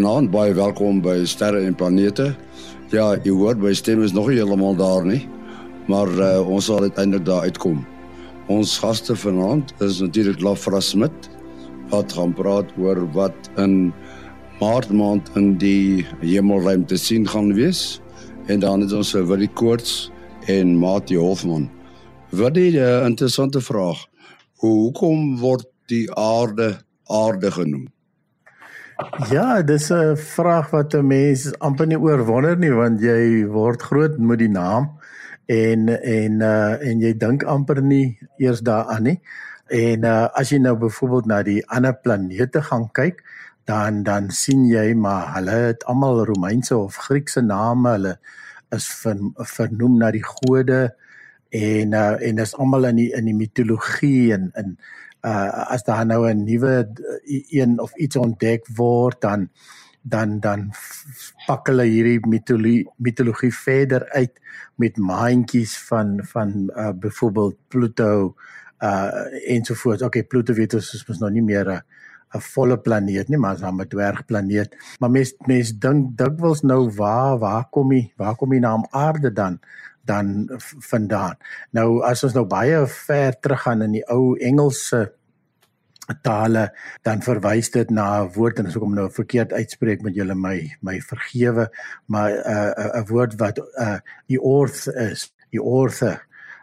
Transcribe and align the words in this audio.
Goeienaand, 0.00 0.30
baie 0.32 0.54
welkom 0.56 1.02
by 1.04 1.26
Sterre 1.28 1.58
en 1.68 1.74
Planete. 1.76 2.30
Ja, 2.88 3.10
jy 3.20 3.34
hoor 3.36 3.58
my 3.60 3.74
stem 3.76 4.00
is 4.00 4.14
nog 4.16 4.30
nie 4.30 4.38
heeltemal 4.38 4.78
daar 4.78 5.04
nie, 5.04 5.26
maar 5.92 6.08
uh, 6.08 6.38
ons 6.40 6.70
sal 6.70 6.86
uiteindelik 6.86 7.26
daar 7.26 7.44
uitkom. 7.44 7.82
Ons 8.48 8.78
gaste 8.80 9.12
vanaand 9.12 9.74
is 9.84 10.00
natuurlik 10.00 10.40
Lafra 10.40 10.80
Smit 10.80 11.28
wat 11.92 12.16
gaan 12.16 12.32
praat 12.32 12.72
oor 12.80 13.02
wat 13.12 13.52
in 13.60 13.92
Maart 14.62 14.88
maand 14.88 15.28
in 15.36 15.52
die 15.60 16.06
hemelruim 16.24 16.88
te 16.88 16.96
sien 16.96 17.28
gaan 17.28 17.52
wees. 17.60 18.00
En 18.48 18.64
dan 18.64 18.80
het 18.80 18.96
ons 18.96 19.12
vir 19.12 19.28
Willie 19.34 19.52
Koorts 19.52 20.08
en 20.48 20.78
Mati 20.80 21.20
Hofman. 21.20 21.68
Wat 22.32 22.56
'n 22.56 22.72
uh, 22.72 23.04
interessante 23.04 23.60
vraag. 23.60 24.08
Hoe 24.64 24.76
hoekom 24.88 25.36
word 25.44 25.68
die 25.92 26.06
aarde 26.08 26.80
aarde 27.04 27.52
genoem? 27.52 27.90
Ja, 29.30 29.62
dis 29.62 29.88
'n 29.90 30.16
vraag 30.16 30.70
wat 30.70 30.94
'n 30.94 31.06
mens 31.06 31.58
amper 31.58 31.86
nie 31.86 31.98
oor 31.98 32.24
wonder 32.24 32.56
nie 32.56 32.72
want 32.72 33.00
jy 33.00 33.46
word 33.46 33.82
groot 33.82 34.18
met 34.18 34.38
die 34.38 34.48
naam 34.48 35.00
en 35.46 35.88
en 35.88 36.32
uh 36.40 36.88
en 36.88 37.00
jy 37.00 37.12
dink 37.16 37.42
amper 37.42 37.82
nie 37.82 38.18
eers 38.36 38.60
daaraan 38.60 39.02
nie. 39.02 39.20
En 39.68 40.04
uh 40.04 40.28
as 40.34 40.50
jy 40.50 40.58
nou 40.58 40.76
byvoorbeeld 40.76 41.26
na 41.26 41.42
die 41.42 41.64
ander 41.68 41.94
planete 41.94 42.62
gaan 42.62 42.88
kyk, 42.92 43.24
dan 43.64 44.02
dan 44.02 44.30
sien 44.30 44.64
jy 44.68 44.94
maar 44.94 45.34
hulle 45.34 45.50
het 45.50 45.84
almal 45.84 46.24
Romeinse 46.24 46.76
of 46.76 46.96
Griekse 46.96 47.40
name, 47.42 47.88
hulle 47.88 48.18
is 48.70 48.88
ver, 48.88 49.16
vernoem 49.36 49.96
na 49.98 50.10
die 50.10 50.24
gode 50.24 50.94
en 51.48 51.92
uh 51.92 52.16
en 52.20 52.38
is 52.38 52.54
almal 52.54 52.84
in 52.84 52.96
die 52.96 53.12
in 53.12 53.24
die 53.24 53.34
mitologie 53.34 54.32
en 54.32 54.50
in 54.54 54.78
uh 55.22 55.72
as 55.74 55.84
daar 55.84 56.06
nou 56.06 56.28
'n 56.28 56.44
nuwe 56.44 56.88
een 57.50 57.78
of 57.80 57.94
iets 57.96 58.16
ontdek 58.16 58.66
word 58.76 59.20
dan 59.20 59.50
dan 60.02 60.40
dan 60.40 60.72
pak 61.46 61.66
hulle 61.66 61.84
hierdie 61.84 62.26
mitologie 62.26 62.88
mitologie 62.96 63.54
verder 63.54 64.08
uit 64.10 64.40
met 64.74 64.96
maandjies 64.96 65.78
van 65.78 66.20
van 66.24 66.70
uh 66.76 66.92
byvoorbeeld 66.92 67.56
Pluto 67.68 68.34
uh 68.80 69.12
ensovoorts. 69.46 70.02
Okay, 70.02 70.24
Pluto 70.24 70.54
weet 70.54 70.74
ons 70.74 70.94
is 70.94 71.06
mos 71.06 71.18
nog 71.18 71.30
nie 71.30 71.44
meer 71.44 71.68
'n 71.68 71.82
'n 72.32 72.40
volle 72.40 72.78
planeet 72.78 73.28
nie, 73.28 73.38
maar 73.38 73.54
is 73.54 73.62
'n 73.62 73.88
dwergplaneet. 73.88 74.76
Maar 74.98 75.10
mens 75.10 75.34
mens 75.46 75.78
dink 75.78 76.16
dikwels 76.16 76.62
nou 76.62 76.90
waar 76.90 77.38
waar 77.38 77.66
kom 77.70 77.88
die 77.88 78.12
waar 78.16 78.36
kom 78.36 78.50
die 78.50 78.60
naam 78.60 78.86
aarde 78.90 79.32
dan? 79.32 79.60
Dan 80.10 80.34
vandaan. 80.90 81.38
Nou 81.76 82.02
as 82.06 82.24
ons 82.26 82.36
nou 82.36 82.46
baie 82.50 82.82
ver 83.06 83.38
teruggaan 83.38 83.86
in 83.86 83.98
die 84.00 84.06
ou 84.10 84.34
Engelse 84.50 85.06
tale 86.22 86.70
dan 87.06 87.22
verwys 87.22 87.70
dit 87.70 87.90
na 87.90 88.22
'n 88.22 88.32
woord 88.34 88.58
en 88.58 88.66
as 88.66 88.76
ek 88.76 88.82
hom 88.82 88.94
nou 88.94 89.10
verkeerd 89.10 89.52
uitspreek 89.52 90.02
met 90.02 90.14
julle 90.14 90.34
my 90.34 90.56
my 90.82 90.98
vergewe 91.00 91.68
maar 92.06 92.30
'n 92.30 92.42
uh, 92.54 93.00
'n 93.00 93.06
woord 93.06 93.38
wat 93.38 93.58
'n 93.58 93.82
uh, 93.82 93.98
die 94.26 94.40
orth 94.40 94.86
is 94.86 95.30
die 95.50 95.62
orthe 95.62 96.18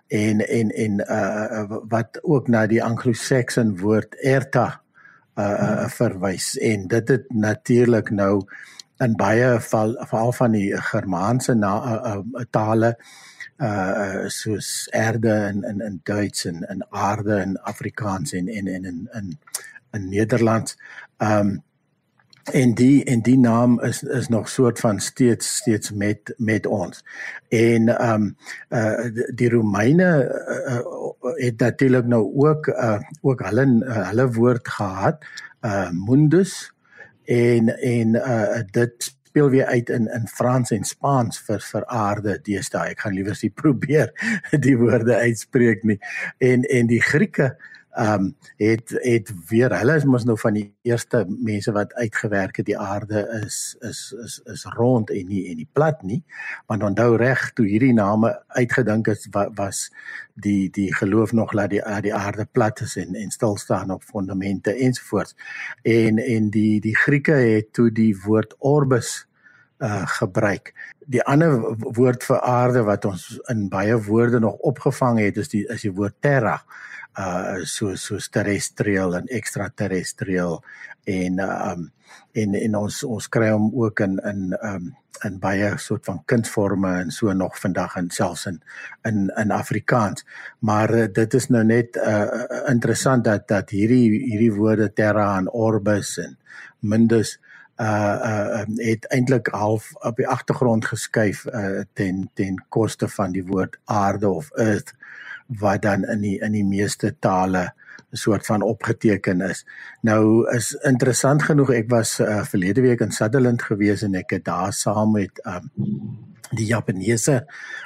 en 0.08 0.40
en 0.48 0.72
en 0.72 1.00
uh, 1.00 1.78
wat 1.90 2.20
ook 2.24 2.48
na 2.48 2.68
die 2.68 2.84
Anglo-Saxon 2.84 3.78
woord 3.80 4.16
erta 4.24 4.82
uh, 5.36 5.44
uh, 5.44 5.88
verwys 5.90 6.58
en 6.58 6.88
dit 6.88 7.08
het 7.08 7.26
natuurlik 7.30 8.10
nou 8.10 8.48
in 9.04 9.16
baie 9.16 9.60
val 9.70 9.96
veral 10.10 10.32
van 10.32 10.52
die 10.58 10.70
Germaanse 10.92 11.56
na 11.56 11.74
uh, 11.94 12.16
uh, 12.18 12.46
tale 12.50 12.96
uh 13.58 14.28
soos 14.30 14.88
erde 14.94 15.34
in 15.50 15.64
in 15.64 15.82
in 15.82 16.00
Duits 16.04 16.46
en 16.46 16.66
in 16.70 16.86
aarde 16.90 17.40
in 17.42 17.58
Afrikaans 17.58 18.34
en 18.34 18.48
en 18.48 18.68
en 18.68 18.86
in 18.86 19.10
in 19.14 19.40
in 19.92 20.10
Nederlands. 20.10 20.78
Um 21.18 21.64
en 22.54 22.74
die 22.74 23.04
en 23.04 23.22
die 23.22 23.38
naam 23.38 23.80
is 23.84 24.04
is 24.04 24.28
nog 24.28 24.50
soort 24.50 24.80
van 24.80 25.00
steeds 25.00 25.56
steeds 25.56 25.92
met 25.92 26.34
met 26.38 26.66
ons. 26.66 27.04
En 27.50 28.12
um 28.12 28.36
uh 28.70 29.10
die 29.36 29.50
Romeine 29.50 30.10
uh, 30.68 31.34
het 31.36 31.60
natuurlik 31.60 32.06
nou 32.06 32.34
ook 32.36 32.68
uh 32.68 33.00
ook 33.22 33.44
hulle 33.44 33.66
uh, 33.66 34.08
hulle 34.08 34.32
woord 34.32 34.68
gehad 34.68 35.26
uh 35.62 35.90
mundus 35.92 36.74
en 37.28 37.70
en 37.76 38.16
uh 38.16 38.64
dit 38.72 39.14
speel 39.28 39.50
weer 39.50 39.66
uit 39.66 39.90
in 39.90 40.08
in 40.08 40.28
Frans 40.28 40.72
en 40.72 40.84
Spaans 40.84 41.40
vir 41.46 41.62
vir 41.62 41.86
aarde 41.86 42.38
deesdae. 42.44 42.94
Ek 42.96 43.04
gaan 43.06 43.14
liewer 43.14 43.36
sê 43.38 43.52
probeer 43.64 44.14
die 44.52 44.78
woorde 44.80 45.16
uitspreek 45.16 45.84
nie. 45.84 46.00
En 46.40 46.64
en 46.64 46.88
die 46.88 47.02
Grieke 47.02 47.56
ehm 47.98 48.24
um, 48.24 48.36
het 48.56 48.92
het 49.02 49.32
weer 49.50 49.74
hulle 49.78 49.96
is 49.98 50.04
mos 50.06 50.26
nou 50.26 50.36
van 50.38 50.54
die 50.54 50.68
eerste 50.86 51.24
mense 51.28 51.72
wat 51.74 51.94
uitgewerk 51.94 52.60
het 52.60 52.66
die 52.66 52.78
aarde 52.78 53.24
is 53.46 53.76
is 53.90 54.02
is 54.24 54.36
is 54.54 54.66
rond 54.76 55.10
en 55.10 55.28
nie 55.28 55.48
en 55.50 55.56
nie 55.58 55.70
plat 55.74 56.02
nie. 56.06 56.20
Want 56.70 56.84
onthou 56.84 57.16
reg 57.18 57.48
toe 57.58 57.66
hierdie 57.66 57.96
name 57.98 58.30
uitgedink 58.48 59.08
is 59.08 59.26
wa, 59.34 59.48
was 59.58 59.88
die 60.34 60.70
die 60.70 60.94
geloof 60.94 61.34
nog 61.34 61.56
dat 61.58 61.74
die 61.74 61.82
die 62.06 62.14
aarde 62.14 62.46
plat 62.46 62.82
is 62.86 62.96
en 63.02 63.16
en 63.16 63.32
stil 63.32 63.58
staan 63.58 63.92
op 63.92 64.04
fondamente 64.04 64.74
ensovoorts. 64.74 65.36
En 65.82 66.18
en 66.18 66.50
die 66.50 66.80
die 66.82 66.96
Grieke 66.96 67.32
het 67.32 67.74
toe 67.74 67.92
die 67.92 68.14
woord 68.26 68.54
orbis 68.60 69.26
uh 69.80 70.06
gebruik. 70.20 70.74
Die 71.06 71.24
ander 71.24 71.58
woord 71.78 72.24
vir 72.24 72.42
aarde 72.42 72.84
wat 72.84 73.06
ons 73.06 73.40
in 73.50 73.70
baie 73.70 73.98
woorde 74.04 74.40
nog 74.40 74.54
opgevang 74.54 75.20
het 75.20 75.38
is 75.38 75.50
die 75.50 75.66
is 75.66 75.82
die 75.82 75.94
woord 75.94 76.16
terra 76.20 76.62
uh 76.62 76.96
so 77.64 77.96
so 77.96 78.18
terrestrial 78.32 79.16
en 79.16 79.28
extraterrestrial 79.28 80.64
en 81.04 81.40
um 81.40 81.92
en 82.32 82.54
en 82.54 82.76
ons 82.76 83.04
ons 83.04 83.28
kry 83.34 83.50
hom 83.50 83.72
ook 83.74 84.00
in 84.06 84.20
in 84.24 84.54
um 84.62 84.96
in 85.26 85.40
baie 85.42 85.72
soort 85.82 86.06
van 86.06 86.20
kunsvorme 86.30 86.92
en 87.02 87.12
so 87.12 87.34
nog 87.34 87.58
vandag 87.60 87.96
en 87.98 88.10
selfs 88.14 88.46
in 88.46 88.62
in 89.04 89.32
in 89.36 89.52
Afrikaans. 89.52 90.26
Maar 90.60 90.94
uh, 90.94 91.08
dit 91.14 91.34
is 91.34 91.50
nou 91.50 91.64
net 91.66 91.96
uh 91.96 92.44
interessant 92.70 93.24
dat 93.24 93.48
dat 93.48 93.70
hierdie 93.70 94.10
hierdie 94.30 94.54
woorde 94.54 94.94
terra 94.94 95.38
en 95.38 95.50
orbis 95.50 96.18
en 96.18 96.38
mundus 96.80 97.38
uh 97.82 98.18
uh 98.30 98.64
het 98.76 99.06
eintlik 99.14 99.48
half 99.48 99.94
op 99.96 100.18
die 100.18 100.28
agtergrond 100.28 100.86
geskuif 100.86 101.46
uh 101.46 101.84
ten 101.94 102.30
ten 102.34 102.64
koste 102.70 103.08
van 103.08 103.32
die 103.32 103.46
woord 103.46 103.80
aarde 103.86 104.30
of 104.30 104.52
earth 104.56 104.94
wat 105.48 105.82
dan 105.82 106.04
in 106.04 106.22
die 106.22 106.38
in 106.44 106.52
die 106.52 106.66
meeste 106.66 107.16
tale 107.20 107.74
'n 108.12 108.16
soort 108.16 108.46
van 108.46 108.62
opgeteken 108.62 109.42
is. 109.42 109.66
Nou 110.02 110.48
is 110.56 110.72
interessant 110.74 111.44
genoeg 111.44 111.70
ek 111.70 111.90
was 111.90 112.20
uh, 112.20 112.44
verlede 112.44 112.82
week 112.82 113.00
in 113.00 113.12
Sutherland 113.12 113.62
gewees 113.62 114.02
en 114.02 114.16
ek 114.16 114.30
het 114.30 114.46
daar 114.46 114.74
saam 114.74 115.12
met 115.12 115.42
um, 115.46 115.70
die 116.56 116.66
Japaneese 116.66 117.46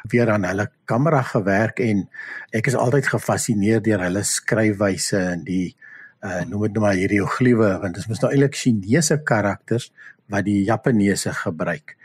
weer 0.10 0.30
aan 0.30 0.46
hulle 0.46 0.70
kamera 0.86 1.22
gewerk 1.22 1.80
en 1.80 2.08
ek 2.54 2.68
is 2.68 2.78
altyd 2.78 3.08
gefassineer 3.08 3.82
deur 3.82 4.04
hulle 4.06 4.24
skryfwyse 4.24 5.18
en 5.18 5.44
die 5.44 5.76
uh, 6.22 6.44
noem 6.46 6.68
dit 6.68 6.78
nou 6.78 6.86
maar 6.86 7.00
hieroglife 7.00 7.72
want 7.82 7.96
dit 7.96 8.04
is 8.04 8.10
mos 8.10 8.22
nou 8.22 8.32
eintlik 8.32 8.60
Chinese 8.60 9.18
karakters 9.26 9.90
wat 10.32 10.46
die 10.46 10.62
Japaneese 10.64 11.34
gebruik. 11.34 11.98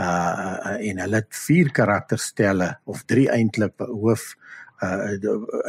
Uh 0.00 0.78
en 0.90 1.00
hulle 1.02 1.18
het 1.22 1.34
vier 1.46 1.70
karakterstelle 1.76 2.74
of 2.84 3.04
drie 3.06 3.28
eintlik 3.30 3.78
hoof 3.78 4.34
uh 4.82 5.16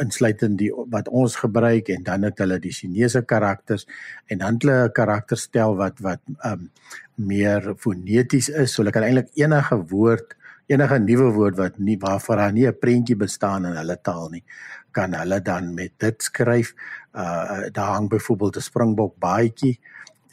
insluitend 0.00 0.58
die 0.58 0.70
wat 0.90 1.08
ons 1.08 1.36
gebruik 1.36 1.88
en 1.92 2.02
dan 2.02 2.22
het 2.22 2.38
hulle 2.40 2.58
die 2.58 2.72
Chinese 2.72 3.22
karakters 3.22 3.86
en 4.26 4.38
dan 4.38 4.58
hulle 4.62 4.88
'n 4.88 4.92
karakterstel 4.92 5.76
wat 5.76 6.00
wat 6.00 6.20
um 6.44 6.70
meer 7.14 7.74
foneties 7.76 8.48
is. 8.48 8.72
So 8.72 8.82
hulle 8.82 8.92
kan 8.92 9.02
eintlik 9.02 9.28
enige 9.34 9.76
woord, 9.90 10.34
enige 10.66 10.98
nuwe 10.98 11.32
woord 11.32 11.56
wat 11.56 11.78
nie 11.78 11.98
waarvoor 11.98 12.36
daar 12.36 12.52
nie 12.52 12.66
'n 12.66 12.78
prentjie 12.78 13.16
bestaan 13.16 13.66
in 13.66 13.76
hulle 13.76 13.98
taal 14.02 14.28
nie, 14.30 14.44
kan 14.92 15.14
hulle 15.14 15.40
dan 15.40 15.74
met 15.74 15.92
dit 15.98 16.22
skryf. 16.22 16.74
Uh 17.14 17.68
daar 17.72 17.92
hang 17.92 18.08
byvoorbeeld 18.08 18.56
'n 18.56 18.60
springbok 18.60 19.18
baadjie 19.18 19.78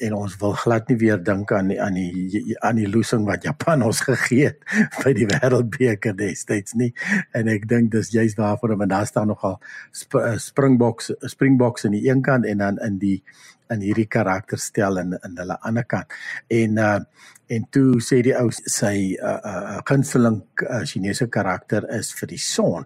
en 0.05 0.15
ons 0.17 0.35
wil 0.41 0.55
glad 0.57 0.87
nie 0.89 0.97
weer 1.01 1.19
dink 1.23 1.51
aan 1.51 1.71
die, 1.71 1.79
aan 1.81 1.97
die 1.97 2.55
aan 2.65 2.79
die 2.79 2.87
losing 2.89 3.25
wat 3.27 3.43
Japan 3.47 3.83
ons 3.85 4.01
gegee 4.07 4.49
het 4.51 4.63
by 5.03 5.13
die 5.17 5.27
wêreldbeker 5.29 6.15
destyds 6.17 6.75
nie. 6.79 6.91
En 7.35 7.51
ek 7.51 7.67
dink 7.69 7.91
dis 7.95 8.11
juist 8.15 8.39
waarvoor 8.39 8.77
want 8.79 8.93
daar 8.93 9.07
staan 9.09 9.31
nogal 9.31 9.59
sp 9.91 10.19
eh, 10.21 10.37
springboks 10.41 11.11
springboks 11.33 11.85
aan 11.85 11.97
die 11.97 12.07
een 12.09 12.21
kant 12.25 12.47
en 12.49 12.63
dan 12.63 12.81
in 12.85 12.99
die 13.01 13.17
in 13.69 13.83
hierdie 13.85 14.07
karakterstel 14.09 14.97
in 15.01 15.17
in 15.23 15.37
hulle 15.37 15.59
ander 15.61 15.87
kant. 15.87 16.19
En 16.47 16.77
uh 16.77 16.99
en 17.49 17.63
toe 17.73 17.97
sê 18.05 18.19
die 18.21 18.35
ou 18.37 18.51
sy 18.53 19.15
uh 19.17 19.39
uh 19.51 19.77
gunsteling 19.89 20.43
uh, 20.67 20.83
Chinese 20.85 21.25
karakter 21.33 21.87
is 21.97 22.11
vir 22.13 22.29
die 22.29 22.41
son. 22.41 22.85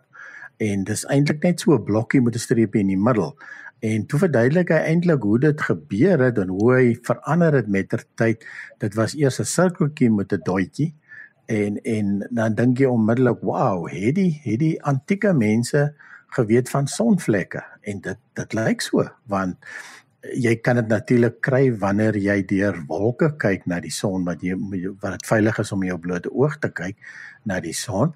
En 0.63 0.85
dis 0.87 1.03
eintlik 1.11 1.43
net 1.43 1.59
so 1.59 1.75
'n 1.75 1.83
blokkie 1.83 2.21
met 2.21 2.35
'n 2.35 2.39
streepie 2.39 2.81
in 2.81 2.93
die 2.93 3.03
middel 3.09 3.35
En 3.83 4.05
toe 4.07 4.19
verduidelik 4.21 4.69
hy 4.71 4.79
eintlik 4.87 5.25
hoe 5.27 5.39
dit 5.43 5.61
gebeur 5.67 6.21
het 6.23 6.37
en 6.39 6.51
hoe 6.55 6.67
hy 6.71 6.83
verander 7.03 7.57
het 7.59 7.67
met 7.67 7.89
ter 7.91 8.05
tyd. 8.19 8.45
Dit 8.79 8.95
was 8.95 9.15
eers 9.19 9.39
'n 9.43 9.49
sirkeltjie 9.55 10.11
met 10.11 10.31
'n 10.31 10.39
doetjie 10.47 10.93
en 11.45 11.81
en 11.81 12.27
dan 12.31 12.55
dink 12.55 12.77
jy 12.77 12.85
onmiddellik, 12.85 13.41
"Wow, 13.41 13.89
het 13.91 14.15
die 14.15 14.39
het 14.43 14.59
die 14.59 14.83
antieke 14.83 15.33
mense 15.33 15.93
geweet 16.27 16.69
van 16.69 16.87
sonvlekke?" 16.87 17.63
En 17.81 17.99
dit 18.01 18.17
dit 18.33 18.53
lyk 18.53 18.81
so, 18.81 19.09
want 19.27 19.57
jy 20.31 20.55
kan 20.63 20.79
dit 20.79 20.87
natuurlik 20.87 21.41
kry 21.43 21.65
wanneer 21.79 22.15
jy 22.15 22.37
deur 22.47 22.77
wolke 22.87 23.33
kyk 23.39 23.67
na 23.67 23.81
die 23.83 23.91
son 23.91 24.23
wat 24.27 24.43
jy 24.43 24.55
wat 24.55 25.17
dit 25.17 25.27
veilig 25.27 25.59
is 25.59 25.71
om 25.75 25.83
jou 25.83 25.97
blote 25.99 26.31
oog 26.31 26.55
te 26.63 26.71
kyk 26.71 26.95
na 27.43 27.59
die 27.59 27.75
son 27.75 28.13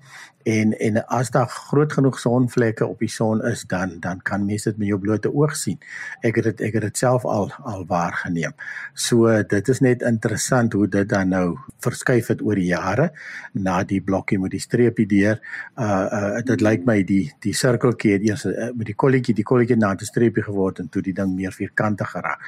en 0.47 0.71
en 0.79 0.97
as 1.07 1.29
daar 1.35 1.47
groot 1.47 1.93
genoeg 1.93 2.19
sonvlekke 2.19 2.85
op 2.87 2.99
die 3.03 3.11
son 3.11 3.41
is 3.45 3.63
dan 3.67 3.97
dan 3.99 4.21
kan 4.23 4.45
mense 4.45 4.69
dit 4.69 4.77
met 4.79 4.87
jou 4.87 4.99
blote 4.99 5.31
oog 5.33 5.55
sien. 5.55 5.79
Ek 6.23 6.39
het 6.39 6.45
dit 6.49 6.61
ek 6.69 6.77
het 6.77 6.85
dit 6.87 6.97
self 6.97 7.25
al 7.25 7.51
al 7.71 7.83
waargeneem. 7.89 8.55
So 8.93 9.43
dit 9.43 9.69
is 9.73 9.81
net 9.83 10.05
interessant 10.07 10.73
hoe 10.73 10.87
dit 10.87 11.09
dan 11.09 11.29
nou 11.35 11.57
verskuif 11.83 12.31
het 12.31 12.41
oor 12.41 12.55
die 12.55 12.69
jare 12.69 13.09
na 13.53 13.81
die 13.83 13.99
blokkie 14.01 14.39
met 14.39 14.55
die 14.55 14.63
streepie 14.63 15.07
deur. 15.07 15.41
Uh 15.75 16.05
uh 16.19 16.41
dit 16.47 16.63
lyk 16.63 16.85
my 16.87 17.01
die 17.03 17.25
die 17.43 17.53
sirkeltjie 17.53 18.15
het 18.15 18.27
eers 18.29 18.45
uh, 18.45 18.71
met 18.71 18.87
die 18.87 18.95
kolletjie 18.95 19.35
die 19.35 19.47
kolletjie 19.51 19.77
na 19.77 19.91
'n 19.93 20.11
streepie 20.11 20.43
geword 20.43 20.79
en 20.79 20.89
toe 20.89 21.01
die 21.01 21.13
ding 21.13 21.35
meer 21.35 21.51
vierkantig 21.97 22.09
geraak. 22.09 22.39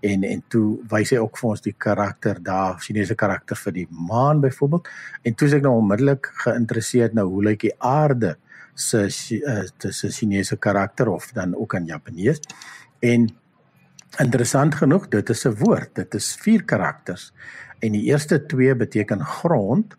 En 0.00 0.24
en 0.24 0.42
toe 0.48 0.78
wys 0.90 1.10
hy 1.10 1.18
ook 1.18 1.38
vir 1.38 1.50
ons 1.50 1.62
die 1.62 1.74
karakter 1.76 2.42
daar, 2.42 2.78
Chinese 2.80 3.14
karakter 3.14 3.56
vir 3.56 3.72
die 3.72 3.86
maan 3.90 4.40
byvoorbeeld. 4.40 4.88
En 5.22 5.34
toe 5.34 5.48
is 5.48 5.54
ek 5.54 5.62
nou 5.62 5.76
onmiddellik 5.80 6.30
geïnteresseerd 6.44 7.14
nou 7.14 7.26
hoe 7.28 7.44
lyk 7.44 7.60
die 7.60 7.74
aarde 7.78 8.36
se 8.74 9.06
uh, 9.06 9.64
se 9.90 10.10
Chinese 10.10 10.56
karakter 10.56 11.08
of 11.08 11.32
dan 11.32 11.54
ook 11.56 11.74
in 11.74 11.86
Japanees. 11.86 12.40
En 13.00 13.28
interessant 14.18 14.74
genoeg, 14.74 15.08
dit 15.08 15.28
is 15.30 15.46
'n 15.46 15.56
woord. 15.56 15.94
Dit 15.94 16.14
is 16.14 16.36
vier 16.40 16.64
karakters. 16.64 17.32
En 17.80 17.92
die 17.92 18.04
eerste 18.04 18.46
twee 18.46 18.74
beteken 18.74 19.24
grond 19.24 19.96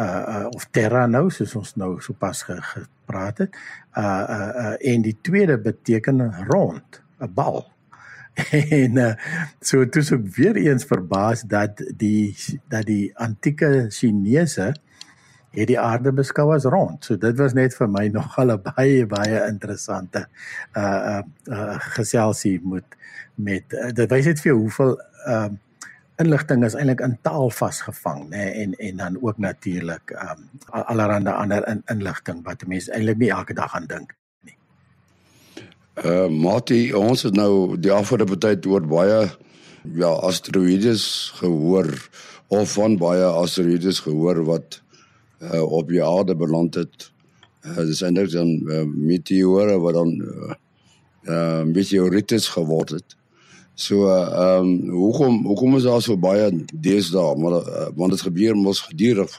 uh, 0.00 0.04
uh 0.04 0.46
of 0.54 0.68
terra 0.70 1.06
nou 1.06 1.30
soos 1.30 1.54
ons 1.54 1.74
nou 1.76 2.00
sopas 2.00 2.42
ge, 2.42 2.56
gepraat 2.62 3.38
het. 3.38 3.56
Uh 3.96 4.04
uh, 4.04 4.50
uh 4.62 4.92
en 4.92 5.02
die 5.02 5.18
tweede 5.20 5.58
beteken 5.58 6.46
rond, 6.46 7.02
'n 7.20 7.34
bal. 7.34 7.77
en 8.80 8.98
uh, 8.98 9.14
so 9.60 9.86
toe 9.88 10.02
sou 10.06 10.18
weer 10.36 10.56
eens 10.56 10.86
verbaas 10.88 11.42
dat 11.42 11.82
die 11.96 12.36
dat 12.70 12.86
die 12.86 13.10
antieke 13.18 13.88
Chinese 13.90 14.72
het 15.58 15.70
die 15.70 15.78
aarde 15.80 16.12
beskou 16.12 16.50
as 16.54 16.66
rond. 16.68 17.04
So 17.04 17.16
dit 17.16 17.36
was 17.38 17.54
net 17.56 17.74
vir 17.76 17.88
my 17.90 18.06
nogal 18.18 18.52
'n 18.54 18.62
baie 18.74 19.06
baie 19.06 19.46
interessante 19.48 20.26
uh 20.76 21.22
uh, 21.46 21.78
geselsie 21.96 22.60
met 22.62 22.98
met 23.34 23.72
uh, 23.72 23.90
dit 23.92 24.10
wys 24.10 24.26
net 24.26 24.40
vir 24.44 24.52
jou 24.52 24.60
hoeveel 24.66 25.00
uh 25.26 25.48
inligting 26.18 26.64
is 26.66 26.74
eintlik 26.74 27.00
in 27.06 27.18
taal 27.22 27.50
vasgevang 27.54 28.24
nê 28.30 28.36
nee, 28.36 28.54
en 28.62 28.72
en 28.74 28.96
dan 28.96 29.18
ook 29.22 29.38
natuurlik 29.38 30.10
um 30.10 30.48
allerlei 30.70 31.34
ander 31.34 31.68
in, 31.68 31.82
inligting 31.86 32.42
wat 32.44 32.66
mense 32.66 32.92
eintlik 32.92 33.18
nie 33.18 33.30
elke 33.30 33.54
dag 33.54 33.74
aan 33.74 33.86
dink. 33.86 34.17
Uh 36.04 36.28
Mati, 36.30 36.92
ons 36.94 37.24
het 37.26 37.34
nou 37.34 37.74
die 37.80 37.90
afgelope 37.90 38.36
tyd 38.38 38.66
oor 38.70 38.84
baie 38.86 39.24
ja 39.98 40.10
asteroïdes 40.28 41.04
gehoor 41.40 41.88
of 42.54 42.76
van 42.76 42.94
baie 43.00 43.24
asteroïdes 43.26 44.04
gehoor 44.04 44.44
wat 44.46 44.78
uh, 45.42 45.62
op 45.62 45.88
die 45.90 46.02
aarde 46.04 46.36
beland 46.38 46.78
het. 46.78 47.08
Uh, 47.66 47.82
dis 47.88 48.02
eintlik 48.06 48.30
dan 48.30 48.52
uh, 48.68 48.84
meteore 48.86 49.78
wat 49.82 49.98
dan 49.98 50.14
uh, 50.22 50.54
uh, 51.26 51.62
meteorites 51.66 52.48
geword 52.54 52.94
het. 52.98 53.16
So 53.74 54.06
ehm 54.10 54.70
um, 54.70 54.90
hoekom 54.90 55.44
hoekom 55.46 55.76
is 55.76 55.86
daar 55.86 56.02
so 56.02 56.18
baie 56.18 56.50
deesdae 56.72 57.36
maar 57.38 57.60
uh, 57.60 57.88
want 57.94 58.14
dit 58.14 58.26
gebeur 58.26 58.56
mos 58.56 58.80
gedurig. 58.86 59.38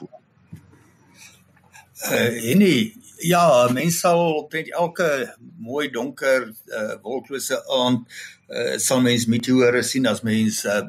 Uh, 2.00 2.56
nee, 2.56 2.99
ja, 3.20 3.68
mense 3.72 3.98
sal 3.98 4.48
met 4.52 4.70
elke 4.72 5.34
mooi 5.58 5.90
donker 5.90 6.48
uh, 6.48 6.94
wolklose 7.02 7.60
aand 7.68 8.06
uh, 8.48 8.76
sal 8.78 9.00
mens 9.04 9.26
meteore 9.26 9.82
sien 9.82 10.06
as 10.06 10.22
mens 10.26 10.64
uh, 10.64 10.82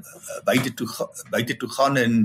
buite 0.48 0.74
toe 0.74 0.88
buite 1.32 1.58
toe 1.60 1.70
gaan 1.78 1.98
en 1.98 2.18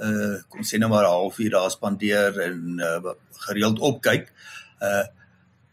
uh 0.00 0.36
kom 0.48 0.64
sê 0.64 0.78
nou 0.80 0.88
maar 0.88 1.04
'n 1.04 1.12
halfuur 1.12 1.50
daar 1.50 1.70
spandeer 1.70 2.38
en 2.40 2.80
uh 2.80 3.14
gereeld 3.46 3.78
opkyk. 3.78 4.32
Uh 4.80 5.06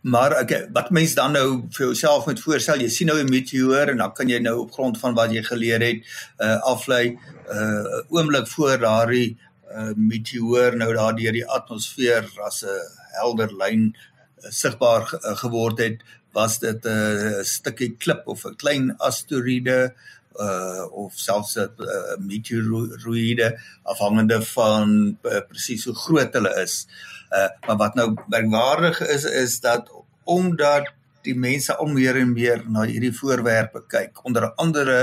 maar 0.02 0.40
okay, 0.42 0.68
wat 0.72 0.90
mense 0.90 1.16
dan 1.16 1.32
nou 1.32 1.68
vir 1.72 1.86
jouself 1.86 2.26
moet 2.26 2.40
voorstel, 2.40 2.80
jy 2.80 2.90
sien 2.90 3.08
nou 3.08 3.20
'n 3.20 3.30
meteoor 3.30 3.90
en 3.92 3.98
dan 3.98 4.14
kan 4.14 4.30
jy 4.30 4.40
nou 4.40 4.60
op 4.60 4.72
grond 4.72 5.00
van 5.00 5.14
wat 5.14 5.32
jy 5.32 5.44
geleer 5.44 5.82
het 5.82 6.04
uh 6.40 6.60
aflei 6.62 7.18
uh 7.50 8.04
oomblik 8.10 8.48
voor 8.48 8.78
daardie 8.78 9.38
uh 9.72 9.94
meteoor 9.96 10.76
nou 10.76 10.94
daar 10.94 11.16
deur 11.16 11.32
die 11.32 11.48
atmosfeer 11.48 12.30
as 12.44 12.64
'n 12.64 13.07
helder 13.20 13.54
lyn 13.54 13.90
uh, 13.94 14.52
sigbaar 14.52 15.10
uh, 15.14 15.36
geword 15.44 15.82
het, 15.84 16.04
was 16.38 16.60
dit 16.60 16.86
'n 16.86 16.90
uh, 16.90 17.44
stukkie 17.44 17.96
klip 17.98 18.28
of 18.28 18.46
'n 18.46 18.56
klein 18.56 18.96
asteroïde 18.98 19.94
uh 20.38 20.86
of 20.92 21.14
selfs 21.18 21.56
'n 21.58 21.72
uh, 21.78 22.18
meteoroïde 22.20 23.58
afhangende 23.84 24.42
van 24.42 25.18
uh, 25.24 25.42
presies 25.50 25.86
hoe 25.86 25.96
groot 25.96 26.34
hulle 26.34 26.54
is. 26.62 26.88
Uh 27.34 27.50
maar 27.66 27.78
wat 27.78 27.96
nou 27.96 28.14
merkwaardig 28.28 29.02
is 29.02 29.24
is 29.24 29.60
dat 29.60 29.90
omdat 30.24 30.94
die 31.28 31.36
mense 31.38 31.76
al 31.76 31.90
meer 31.92 32.18
en 32.22 32.32
meer 32.34 32.64
na 32.72 32.86
hierdie 32.88 33.14
voorwerpe 33.16 33.84
kyk 33.92 34.24
onder 34.28 34.50
andere 34.64 34.98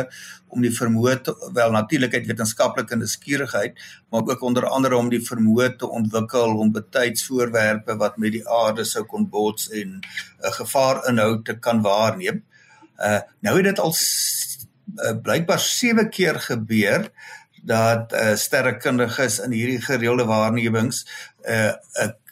om 0.55 0.63
die 0.65 0.73
vermoë 0.75 1.17
te 1.27 1.35
wel 1.57 1.75
natuurlikheid 1.75 2.27
wetenskaplike 2.31 2.99
nuuskierigheid 2.99 3.79
maar 4.11 4.27
ook 4.31 4.43
onder 4.47 4.67
andere 4.69 4.97
om 4.97 5.11
die 5.13 5.23
vermoë 5.25 5.75
te 5.81 5.91
ontwikkel 6.01 6.57
om 6.65 6.73
betyds 6.73 7.27
voorwerpe 7.29 7.99
wat 8.01 8.19
met 8.23 8.37
die 8.39 8.45
aarde 8.61 8.87
sou 8.89 9.05
kon 9.11 9.29
bots 9.31 9.71
en 9.71 10.01
'n 10.01 10.03
uh, 10.45 10.53
gevaar 10.59 11.05
inhou 11.09 11.43
te 11.43 11.59
kan 11.59 11.83
waarneem. 11.83 12.43
Uh 12.99 13.21
nou 13.41 13.57
het 13.57 13.65
dit 13.65 13.79
al 13.79 13.95
uh, 13.95 15.15
blykbaar 15.23 15.61
7 15.61 16.11
keer 16.11 16.41
gebeur 16.41 17.11
dat 17.63 18.13
uh, 18.13 18.35
sterrekundiges 18.37 19.39
in 19.41 19.51
hierdie 19.51 19.81
gereelde 19.81 20.25
waarnemings 20.25 21.07
'n 21.43 21.53
uh, 21.53 21.73
'n 22.05 22.24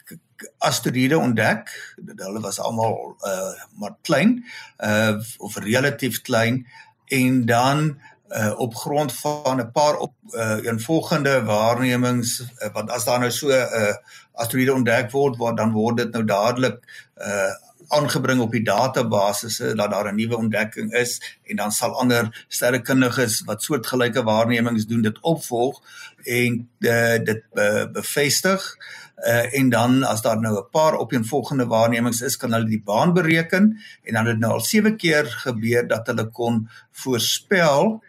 asteroïde 0.57 1.17
ontdek. 1.17 1.69
Hulle 2.15 2.39
was 2.39 2.59
almal 2.59 3.15
uh 3.25 3.53
maar 3.79 3.95
klein 4.01 4.45
uh 4.79 5.19
of 5.37 5.57
relatief 5.57 6.21
klein 6.21 6.67
en 7.07 7.45
dan 7.45 7.99
uh 8.29 8.53
op 8.59 8.75
grond 8.75 9.13
van 9.13 9.59
'n 9.59 9.71
paar 9.71 9.97
op 9.97 10.13
uh 10.31 10.57
een 10.61 10.81
volgende 10.81 11.43
waarnemings 11.43 12.39
uh, 12.39 12.73
want 12.73 12.89
as 12.89 13.05
daar 13.05 13.19
nou 13.19 13.31
so 13.31 13.47
'n 13.47 13.51
uh, 13.51 13.93
asteroïde 14.33 14.73
ontdek 14.73 15.11
word, 15.11 15.37
word 15.37 15.57
dan 15.57 15.71
word 15.71 15.97
dit 15.97 16.11
nou 16.11 16.25
dadelik 16.25 17.09
uh 17.17 17.53
aangebring 17.97 18.41
op 18.41 18.51
die 18.51 18.63
databasisse 18.63 19.73
dat 19.75 19.91
daar 19.91 20.11
'n 20.11 20.15
nuwe 20.15 20.37
ontdekking 20.37 20.93
is 20.93 21.39
en 21.43 21.55
dan 21.55 21.71
sal 21.71 21.99
ander 21.99 22.45
sterrekundiges 22.47 23.41
wat 23.45 23.63
soortgelyke 23.63 24.23
waarnemings 24.23 24.85
doen 24.85 25.01
dit 25.01 25.19
opvolg 25.21 25.81
en 26.23 26.69
uh, 26.79 27.17
dit 27.23 27.43
uh, 27.53 27.85
bevestig 27.91 28.77
uh, 29.17 29.59
en 29.59 29.69
dan 29.69 30.03
as 30.03 30.21
daar 30.21 30.39
nou 30.39 30.57
'n 30.57 30.69
paar 30.71 30.97
opeenvolgende 30.97 31.65
waarnemings 31.65 32.21
is 32.21 32.37
kan 32.37 32.53
hulle 32.53 32.65
die 32.65 32.83
baan 32.85 33.13
bereken 33.13 33.79
en 34.03 34.13
dan 34.13 34.25
het 34.25 34.39
nou 34.39 34.53
al 34.53 34.61
7 34.61 34.97
keer 34.97 35.25
gebeur 35.25 35.87
dat 35.87 36.07
hulle 36.07 36.29
kon 36.29 36.69
voorspel 36.91 38.03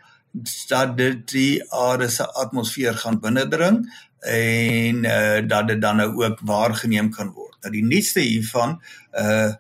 dat 0.67 0.97
dit 0.97 1.31
die 1.31 1.73
aarde 1.73 2.09
se 2.09 2.33
atmosfeer 2.33 2.95
gaan 2.95 3.21
binnendring 3.21 3.93
en 4.25 5.05
uh, 5.05 5.49
dat 5.49 5.69
dit 5.69 5.81
dan 5.81 5.97
nou 5.97 6.25
ook 6.25 6.39
waargeneem 6.43 7.11
kan 7.11 7.33
word. 7.33 7.57
Nou 7.61 7.73
die 7.73 7.85
nuutste 7.85 8.21
hiervan 8.21 8.83
uh 9.13 9.53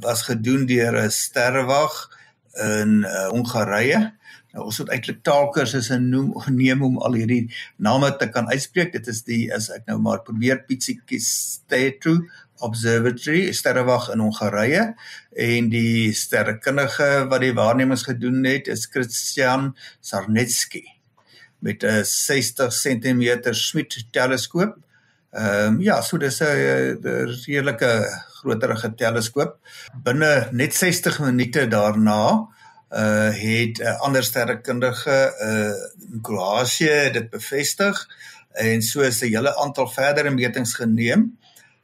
was 0.00 0.22
gedoen 0.22 0.66
deur 0.66 1.04
'n 1.04 1.10
sterrewag 1.10 2.08
in 2.52 3.04
uh, 3.04 3.28
Hongarye. 3.28 4.12
Nou 4.52 4.66
ons 4.68 4.78
het 4.78 4.90
eintlik 4.92 5.22
taalkursusse 5.24 5.96
noem 5.98 6.34
geneem 6.44 6.82
om 6.84 6.98
al 6.98 7.16
hierdie 7.16 7.54
name 7.76 8.10
te 8.16 8.28
kan 8.28 8.48
uitspreek. 8.48 8.92
Dit 8.92 9.06
is 9.08 9.22
die 9.24 9.54
as 9.54 9.70
ek 9.72 9.86
nou 9.88 9.98
maar 9.98 10.22
probeer 10.22 10.64
Pitsikistetu 10.68 12.18
Observatory, 12.62 13.50
sterrewag 13.52 14.10
in 14.12 14.20
Hongarye 14.22 14.92
en 15.34 15.70
die 15.72 16.12
sterrekundige 16.14 17.24
wat 17.30 17.42
die 17.42 17.54
waarnemings 17.56 18.04
gedoen 18.06 18.44
het 18.46 18.68
is 18.70 18.86
Christian 18.86 19.72
Sarnecki 20.00 20.84
met 21.58 21.82
'n 21.82 22.04
60 22.04 22.70
cm 22.74 23.54
Schmidt 23.54 24.04
teleskoop. 24.10 24.76
Ehm 25.32 25.66
um, 25.66 25.80
ja, 25.80 26.00
so 26.02 26.18
dis 26.18 26.40
'n 26.40 26.98
redelike 27.46 27.90
groterige 28.42 28.94
teleskoop. 28.94 29.56
Binne 30.04 30.48
net 30.52 30.74
60 30.74 31.20
minute 31.20 31.68
daarna 31.68 32.48
uh 32.90 33.30
het 33.32 33.78
'n 33.78 33.82
uh, 33.82 34.00
ander 34.00 34.22
sterrekundige 34.22 35.34
uh 35.40 36.12
in 36.12 36.20
Kroasie 36.20 37.10
dit 37.12 37.30
bevestig 37.30 38.06
en 38.52 38.82
so 38.82 39.00
is 39.00 39.22
'n 39.22 39.32
hele 39.32 39.56
aantal 39.56 39.88
verdere 39.88 40.30
metings 40.30 40.74
geneem 40.74 41.38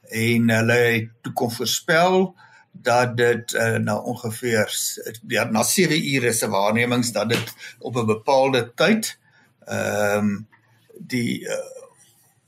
en 0.09 0.49
hulle 0.49 0.73
het 0.73 1.09
toe 1.21 1.33
kon 1.33 1.51
voorspel 1.51 2.35
dat 2.71 3.17
dit 3.17 3.53
uh, 3.53 3.77
na 3.77 3.97
ongeveer 3.97 4.69
ja, 5.27 5.43
na 5.43 5.63
7 5.63 6.13
ure 6.13 6.33
se 6.33 6.49
waarnemings 6.49 7.11
dat 7.11 7.29
dit 7.29 7.53
op 7.79 7.95
'n 7.95 8.05
bepaalde 8.05 8.71
tyd 8.75 9.17
ehm 9.65 10.17
um, 10.17 10.47
die 10.97 11.41
uh, 11.41 11.78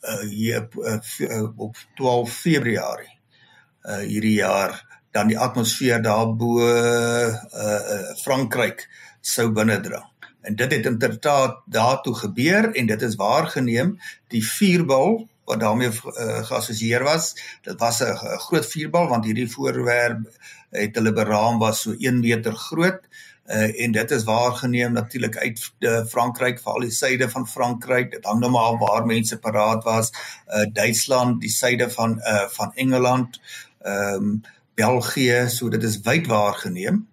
uh 0.01 0.19
hier 0.29 0.67
uh, 0.77 0.97
uh, 1.19 1.59
op 1.59 1.77
12 1.95 2.31
Februarie 2.33 3.19
uh 3.85 4.01
hierdie 4.05 4.37
jaar 4.39 4.79
dan 5.11 5.27
die 5.27 5.39
atmosfeer 5.39 6.01
daar 6.01 6.35
bo 6.35 6.61
uh, 6.63 7.27
uh 7.27 8.15
Frankryk 8.23 8.87
sou 9.21 9.51
binnendring. 9.51 10.05
En 10.41 10.55
dit 10.55 10.71
het 10.71 10.85
inderdaad 10.85 11.59
daartoe 11.65 12.15
gebeur 12.15 12.71
en 12.73 12.85
dit 12.85 13.01
is 13.01 13.15
waargeneem 13.15 13.99
die 14.27 14.41
vuurbal 14.47 15.27
wat 15.45 15.59
daarmee 15.59 15.89
uh, 15.89 16.41
geassosieer 16.47 17.03
was. 17.03 17.35
Dit 17.61 17.79
was 17.79 18.01
'n 18.01 18.15
groot 18.47 18.65
vuurbal 18.65 19.07
want 19.07 19.25
hierdie 19.25 19.51
voorwerp 19.51 20.19
het 20.69 20.95
hulle 20.95 21.13
beraam 21.13 21.59
was 21.59 21.81
so 21.81 21.91
1 21.91 22.19
meter 22.19 22.55
groot 22.55 23.01
uh, 23.03 23.30
en 23.53 23.91
dit 23.91 24.11
is 24.11 24.23
waargeneem 24.23 24.93
natuurlik 24.93 25.37
uit 25.37 25.71
uh, 25.79 26.05
Frankryk 26.05 26.59
veral 26.59 26.79
die 26.79 26.91
suide 26.91 27.29
van 27.29 27.47
Frankryk. 27.47 28.11
Dit 28.11 28.25
hang 28.25 28.39
nou 28.39 28.51
maar 28.51 28.77
waar 28.77 29.05
mense 29.05 29.39
paraat 29.39 29.83
was. 29.83 30.11
Uh, 30.47 30.65
Duitsland 30.73 31.41
die 31.41 31.49
suide 31.49 31.89
van 31.91 32.17
uh, 32.19 32.47
van 32.47 32.73
Engeland. 32.73 33.41
Ehm 33.81 34.13
um, 34.13 34.41
België 34.75 35.49
so 35.49 35.69
dit 35.69 35.83
is 35.83 35.99
wyd 36.01 36.27
waargeneem. 36.27 37.07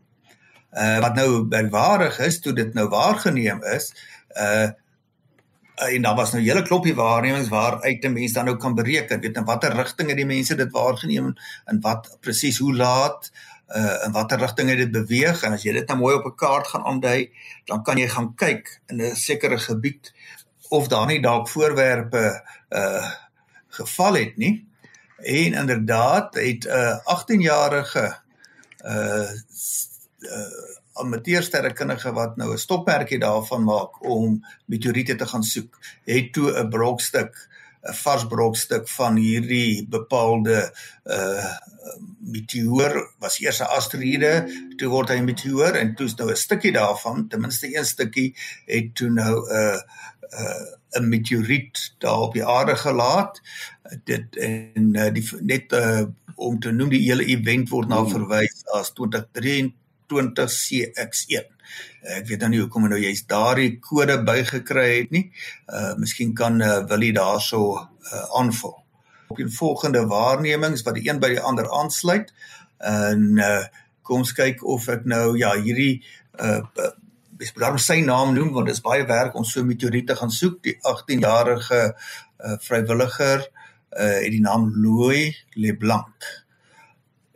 Uh, 0.73 0.99
wat 0.99 1.15
nou 1.15 1.43
belwarig 1.45 2.19
is 2.19 2.41
toe 2.41 2.53
dit 2.53 2.75
nou 2.75 2.89
waargeneem 2.89 3.63
is 3.63 3.93
uh 4.37 4.69
en 5.79 6.03
daar 6.03 6.15
was 6.15 6.33
nou 6.33 6.43
hele 6.43 6.63
kloppie 6.63 6.95
waarnemings 6.95 7.49
waar 7.49 7.81
uit 7.83 8.05
'n 8.05 8.13
mens 8.13 8.33
dan 8.33 8.45
nou 8.45 8.57
kan 8.57 8.75
bereken. 8.75 9.21
Weet 9.21 9.37
in 9.37 9.45
watter 9.45 9.73
rigting 9.73 10.09
het 10.09 10.17
die 10.17 10.27
mense 10.27 10.55
dit 10.55 10.73
waargeneem 10.73 11.35
en 11.65 11.81
wat 11.81 12.17
presies 12.21 12.59
hoe 12.59 12.75
laat 12.75 13.31
uh 13.33 13.48
in 14.05 14.13
watter 14.13 14.39
rigting 14.39 14.71
dit 14.77 14.91
beweeg 14.91 15.43
en 15.43 15.53
as 15.53 15.63
jy 15.63 15.73
dit 15.73 15.89
nou 15.89 15.99
mooi 15.99 16.15
op 16.15 16.27
'n 16.27 16.37
kaart 16.37 16.67
gaan 16.67 16.85
aandui 16.85 17.31
dan 17.67 17.83
kan 17.83 17.99
jy 17.99 18.09
gaan 18.09 18.35
kyk 18.35 18.81
in 18.89 19.03
'n 19.03 19.17
sekere 19.17 19.59
gebied 19.59 20.13
of 20.69 20.89
daar 20.89 21.07
nie 21.07 21.21
dalk 21.21 21.49
voorwerpe 21.49 22.43
uh 22.71 23.11
geval 23.69 24.15
het 24.15 24.37
nie. 24.37 24.67
En 25.17 25.55
inderdaad 25.55 26.35
het 26.35 26.65
'n 26.65 26.69
uh, 26.69 26.99
18-jarige 27.05 28.17
uh 28.85 29.31
uh 30.19 30.77
amateursterrekundige 30.93 32.13
wat 32.13 32.37
nou 32.37 32.53
'n 32.53 32.59
stoppertjie 32.59 33.19
daarvan 33.19 33.65
maak 33.65 34.05
om 34.05 34.47
meteoriete 34.65 35.15
te 35.15 35.27
gaan 35.27 35.43
soek, 35.43 35.79
het 36.05 36.33
toe 36.33 36.59
'n 36.59 36.69
brokstuk 36.69 37.48
'n 37.83 37.95
vars 37.95 38.27
brokstuk 38.27 38.89
van 38.89 39.17
hierdie 39.17 39.87
bepaalde 39.89 40.71
uh 41.05 41.57
meteoor 42.29 43.15
was 43.19 43.39
eers 43.41 43.61
'n 43.61 43.71
asteroïde, 43.79 44.33
toe 44.77 44.89
word 44.89 45.09
hy 45.09 45.19
'n 45.21 45.25
meteoor 45.25 45.75
en 45.81 45.95
toe 45.95 46.07
is 46.07 46.15
nou 46.15 46.31
'n 46.31 46.37
stukkie 46.37 46.73
daarvan, 46.73 47.29
ten 47.29 47.41
minste 47.41 47.77
een 47.77 47.85
stukkie 47.85 48.35
het 48.67 48.95
toe 48.95 49.11
nou 49.11 49.35
'n 49.41 49.55
uh, 49.55 49.81
'n 50.99 51.03
uh, 51.03 51.09
meteoriet 51.09 51.95
daar 51.99 52.21
op 52.21 52.33
die 52.33 52.45
aarde 52.45 52.77
gelaat. 52.77 53.41
Dit 54.05 54.37
en 54.37 54.95
uh, 54.95 55.13
die 55.13 55.25
net 55.41 55.73
uh, 55.73 56.03
om 56.35 56.61
te 56.61 56.71
noem 56.71 56.89
die 56.89 57.07
hele 57.09 57.25
event 57.25 57.69
word 57.69 57.89
na 57.89 58.05
verwys 58.05 58.65
as 58.73 58.93
2023 58.93 59.88
20CX1. 60.13 61.49
Ek 62.19 62.29
weet 62.29 62.45
nou 62.45 62.51
nie 62.53 62.61
hoekom 62.63 62.89
nou 62.89 62.99
jy's 63.01 63.25
daardie 63.29 63.79
kode 63.85 64.19
bygekry 64.25 64.87
het 64.93 65.11
nie. 65.15 65.27
Uh 65.67 65.95
miskien 66.01 66.35
kan 66.37 66.61
uh, 66.63 66.79
Willie 66.89 67.13
daarso 67.17 67.63
uh, 67.77 68.25
aanvul. 68.41 68.77
Op 69.29 69.37
die 69.37 69.51
volgende 69.53 70.07
waarnemings 70.09 70.85
wat 70.87 70.97
die 70.97 71.09
een 71.09 71.21
by 71.21 71.35
die 71.35 71.45
ander 71.45 71.69
aansluit 71.81 72.33
en 72.79 73.43
uh 73.43 73.67
kom 74.09 74.23
ons 74.25 74.33
kyk 74.33 74.63
of 74.65 74.87
ek 74.89 75.05
nou 75.05 75.37
ja 75.37 75.53
hierdie 75.59 76.01
uh 76.41 76.63
bes 77.39 77.53
daarom 77.55 77.79
sy 77.79 78.01
naam 78.03 78.33
noem 78.35 78.55
want 78.55 78.67
dit 78.67 78.75
is 78.75 78.83
baie 78.83 79.05
werk 79.07 79.37
om 79.39 79.45
so 79.47 79.63
meteoriete 79.67 80.17
gaan 80.17 80.33
soek. 80.33 80.63
Die 80.65 80.79
18-jarige 80.81 81.83
uh 81.93 82.57
vrywilliger 82.65 83.45
uh 83.45 84.19
het 84.23 84.33
die 84.33 84.43
naam 84.43 84.71
Louis 84.75 85.37
Leblanc. 85.55 86.33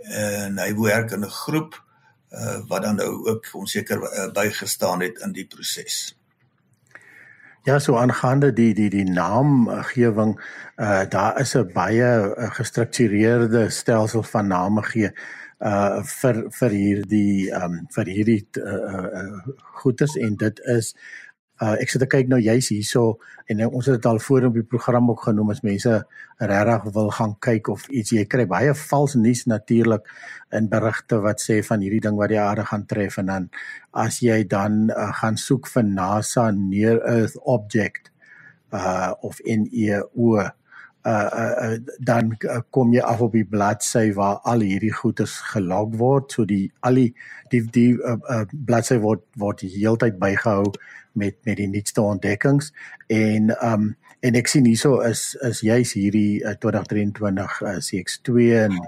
En 0.02 0.58
hy 0.58 0.72
werk 0.80 1.12
in 1.12 1.24
'n 1.28 1.38
groep 1.44 1.76
uh, 2.32 2.58
wat 2.68 2.82
dan 2.82 2.96
nou 2.96 3.28
ook 3.28 3.46
onseker 3.52 4.02
uh, 4.02 4.32
bygestaan 4.32 5.00
het 5.00 5.18
in 5.18 5.32
die 5.32 5.46
proses. 5.46 6.16
Ja, 7.62 7.78
so 7.78 7.96
aangaande 7.96 8.52
die 8.52 8.74
die 8.74 8.90
die 8.90 9.06
naamgewing, 9.06 10.34
uh 10.76 11.04
daar 11.08 11.40
is 11.40 11.54
'n 11.54 11.70
baie 11.72 12.34
gestruktureerde 12.58 13.70
stelsel 13.70 14.22
van 14.22 14.46
name 14.46 14.82
gee 14.82 15.12
uh 15.62 16.02
vir 16.02 16.42
vir 16.50 16.70
hierdie 16.70 17.50
um 17.54 17.86
vir 17.94 18.06
hierdie 18.06 18.40
uh, 18.58 19.14
uh 19.20 19.52
goedes 19.82 20.16
en 20.16 20.36
dit 20.36 20.60
is 20.74 20.94
Uh 21.62 21.76
ek 21.78 21.92
sit 21.92 22.02
te 22.02 22.08
kyk 22.10 22.30
nou 22.30 22.40
juis 22.42 22.72
hierso 22.72 23.20
en 23.46 23.60
nou, 23.60 23.68
ons 23.78 23.86
het 23.86 24.00
dit 24.00 24.06
al 24.10 24.18
voor 24.24 24.48
op 24.48 24.56
die 24.58 24.64
program 24.66 25.10
ook 25.12 25.20
genoem 25.28 25.52
as 25.54 25.60
mense 25.62 25.92
regtig 26.40 26.88
wil 26.96 27.10
gaan 27.14 27.36
kyk 27.38 27.68
of 27.70 27.84
iets. 27.88 28.10
Jy 28.16 28.24
kry 28.26 28.46
baie 28.50 28.72
vals 28.74 29.14
nuus 29.14 29.44
natuurlik 29.46 30.08
in 30.58 30.66
berigte 30.72 31.20
wat 31.22 31.42
sê 31.44 31.60
van 31.66 31.84
hierdie 31.84 32.02
ding 32.02 32.18
wat 32.18 32.32
die 32.34 32.40
aarde 32.42 32.64
gaan 32.66 32.86
tref 32.90 33.20
en 33.22 33.30
dan 33.30 33.46
as 33.94 34.18
jy 34.24 34.40
dan 34.42 34.88
uh, 34.90 35.12
gaan 35.20 35.38
soek 35.38 35.70
vir 35.70 35.86
NASA 35.86 36.50
near 36.56 36.98
earth 37.06 37.38
object 37.44 38.10
uh 38.72 39.12
of 39.22 39.38
NEO 39.44 40.40
uh, 40.40 40.48
uh 41.06 41.76
dan 42.00 42.32
uh, 42.48 42.60
kom 42.70 42.94
jy 42.94 43.02
af 43.04 43.20
op 43.20 43.36
die 43.36 43.46
bladsy 43.46 44.12
waar 44.16 44.40
al 44.48 44.64
hierdie 44.66 44.92
goeders 44.94 45.36
gelog 45.52 45.94
word. 46.00 46.32
So 46.32 46.44
die 46.48 46.72
al 46.80 46.98
die 46.98 47.12
die, 47.50 47.62
die 47.70 47.92
uh, 47.98 48.16
uh, 48.30 48.44
bladsy 48.52 48.98
word 49.02 49.24
word 49.38 49.62
die 49.62 49.72
heeltyd 49.76 50.18
bygehou 50.22 50.72
met 51.12 51.36
met 51.44 51.56
die 51.56 51.68
nuutste 51.68 52.02
ontdekkings 52.02 52.72
en 53.06 53.52
um 53.72 53.96
en 54.22 54.38
ek 54.38 54.46
sien 54.50 54.66
hierso 54.68 55.00
is 55.06 55.32
is 55.42 55.64
juis 55.66 55.96
hierdie 55.98 56.42
uh, 56.44 56.54
2023 56.62 57.58
uh, 57.66 57.78
CX2 57.82 58.52
en 58.60 58.78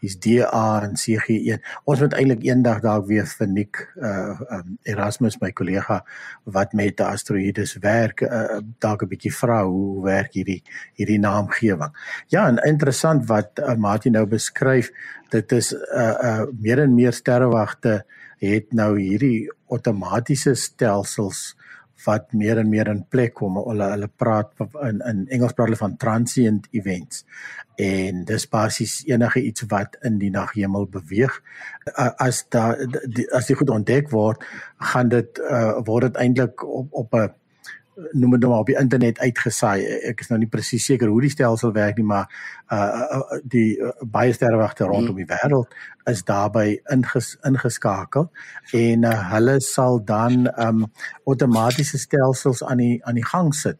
hier's 0.00 0.16
DA 0.16 0.80
en 0.84 0.96
CG1. 0.96 1.60
Ons 1.88 2.02
moet 2.02 2.14
eintlik 2.16 2.44
eendag 2.48 2.80
dalk 2.84 3.06
weer 3.10 3.28
vir 3.28 3.50
Nick 3.50 3.82
uh 4.00 4.32
um, 4.56 4.76
Erasmus 4.88 5.38
my 5.42 5.52
kollega 5.56 6.00
wat 6.56 6.74
met 6.76 7.00
asteroïdes 7.04 7.76
werk 7.84 8.24
uh, 8.24 8.60
dalk 8.80 9.04
'n 9.04 9.12
bietjie 9.12 9.34
vra 9.34 9.60
hoe 9.68 10.02
werk 10.04 10.34
hierdie 10.34 10.62
hierdie 10.98 11.20
naamgewing. 11.20 11.92
Ja, 12.32 12.48
en 12.48 12.58
interessant 12.64 13.28
wat 13.28 13.60
uh, 13.60 13.76
Martin 13.76 14.16
nou 14.16 14.26
beskryf, 14.26 14.90
dit 15.30 15.52
is 15.52 15.72
uh 15.72 16.16
uh 16.30 16.46
meer 16.58 16.82
en 16.82 16.94
meer 16.94 17.12
sterrewagte 17.12 18.04
het 18.40 18.72
nou 18.72 18.96
hierdie 18.98 19.50
outomatiese 19.68 20.54
stelsels 20.54 21.54
wat 22.04 22.32
meer 22.32 22.58
en 22.58 22.68
meer 22.68 22.88
in 22.88 23.04
plek 23.08 23.34
kom. 23.34 23.58
Hulle 23.64 23.90
hulle 23.94 24.10
praat 24.22 24.52
in 24.88 25.00
in 25.06 25.24
Engels 25.28 25.52
praat 25.56 25.70
hulle 25.70 25.80
van 25.80 25.96
transient 25.96 26.68
events. 26.70 27.24
En 27.80 28.24
dis 28.28 28.48
basies 28.48 29.00
enige 29.08 29.42
iets 29.42 29.64
wat 29.68 29.96
in 30.04 30.18
die 30.20 30.30
naghemel 30.30 30.86
beweeg. 30.86 31.40
As 32.16 32.44
da 32.48 32.74
as 33.36 33.46
dit 33.46 33.56
goed 33.56 33.70
ontdek 33.70 34.10
word, 34.10 34.44
gaan 34.92 35.08
dit 35.08 35.40
uh, 35.44 35.78
word 35.84 36.10
dit 36.10 36.22
eintlik 36.26 36.64
op 36.64 36.88
op 36.92 37.14
'n 37.14 37.30
noem 38.12 38.30
dit 38.30 38.40
nou 38.40 38.50
maar 38.52 38.64
op 38.64 38.70
die 38.70 38.78
internet 38.78 39.18
uitgesaai. 39.18 39.84
Ek 40.10 40.20
is 40.24 40.30
nou 40.30 40.38
nie 40.40 40.48
presies 40.50 40.86
seker 40.90 41.10
hoe 41.12 41.20
die 41.24 41.32
stelsel 41.32 41.72
werk 41.76 42.00
nie, 42.00 42.06
maar 42.06 42.28
uh 42.72 43.20
die 43.42 43.78
uh, 43.78 43.92
baie 44.04 44.32
sterrewagte 44.32 44.88
rondom 44.88 45.18
die 45.18 45.28
wêreld 45.28 45.74
is 46.10 46.22
daarbey 46.26 46.80
inges, 46.92 47.34
ingeskakel 47.46 48.30
en 48.76 49.06
uh, 49.08 49.16
hulle 49.32 49.58
sal 49.64 50.00
dan 50.04 50.48
um 50.56 50.86
outomatiese 51.24 51.98
stelsels 51.98 52.64
aan 52.64 52.82
die 52.82 53.00
aan 53.04 53.18
die 53.20 53.26
gang 53.26 53.54
sit. 53.54 53.78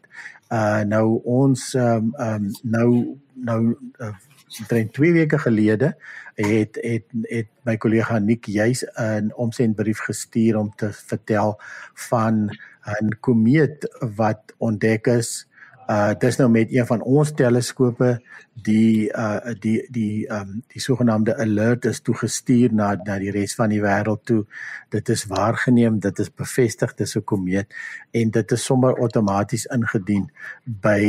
Uh 0.51 0.81
nou 0.87 1.21
ons 1.23 1.73
um 1.79 2.11
um 2.19 2.51
nou 2.63 2.89
nou 3.35 3.61
uh, 3.99 4.15
omtrent 4.59 4.93
2 4.93 5.13
weke 5.13 5.39
gelede 5.39 5.95
het 6.35 6.77
het 6.81 7.05
het 7.29 7.47
my 7.63 7.77
kollega 7.77 8.19
Nick 8.19 8.45
juis 8.45 8.83
'n 8.83 9.31
omsendbrief 9.35 9.99
gestuur 9.99 10.57
om 10.57 10.75
te 10.75 10.93
vertel 10.93 11.59
van 11.93 12.49
'n 12.85 13.17
komeet 13.19 13.87
wat 14.15 14.53
ontdek 14.57 15.07
is. 15.07 15.47
Uh 15.87 16.13
dis 16.17 16.37
nou 16.37 16.49
met 16.49 16.71
een 16.71 16.85
van 16.85 17.01
ons 17.01 17.31
teleskope 17.31 18.21
die 18.63 19.09
uh 19.09 19.53
die 19.59 19.87
die 19.89 20.27
um 20.29 20.61
die 20.73 20.81
sogenaamde 20.81 21.35
alert 21.37 21.85
is 21.85 22.01
toegestuur 22.01 22.73
na 22.73 22.93
na 23.05 23.17
die 23.19 23.31
res 23.31 23.55
van 23.55 23.69
die 23.69 23.81
wêreld 23.81 24.23
toe. 24.25 24.45
Dit 24.89 25.09
is 25.09 25.25
waargeneem, 25.31 25.99
dit 25.99 26.19
is 26.19 26.29
bevestig 26.29 26.95
dis 26.95 27.15
'n 27.15 27.23
komeet 27.23 27.73
en 28.11 28.31
dit 28.31 28.51
is 28.51 28.65
sommer 28.65 28.97
outomaties 28.99 29.65
ingedien 29.65 30.29
by 30.65 31.01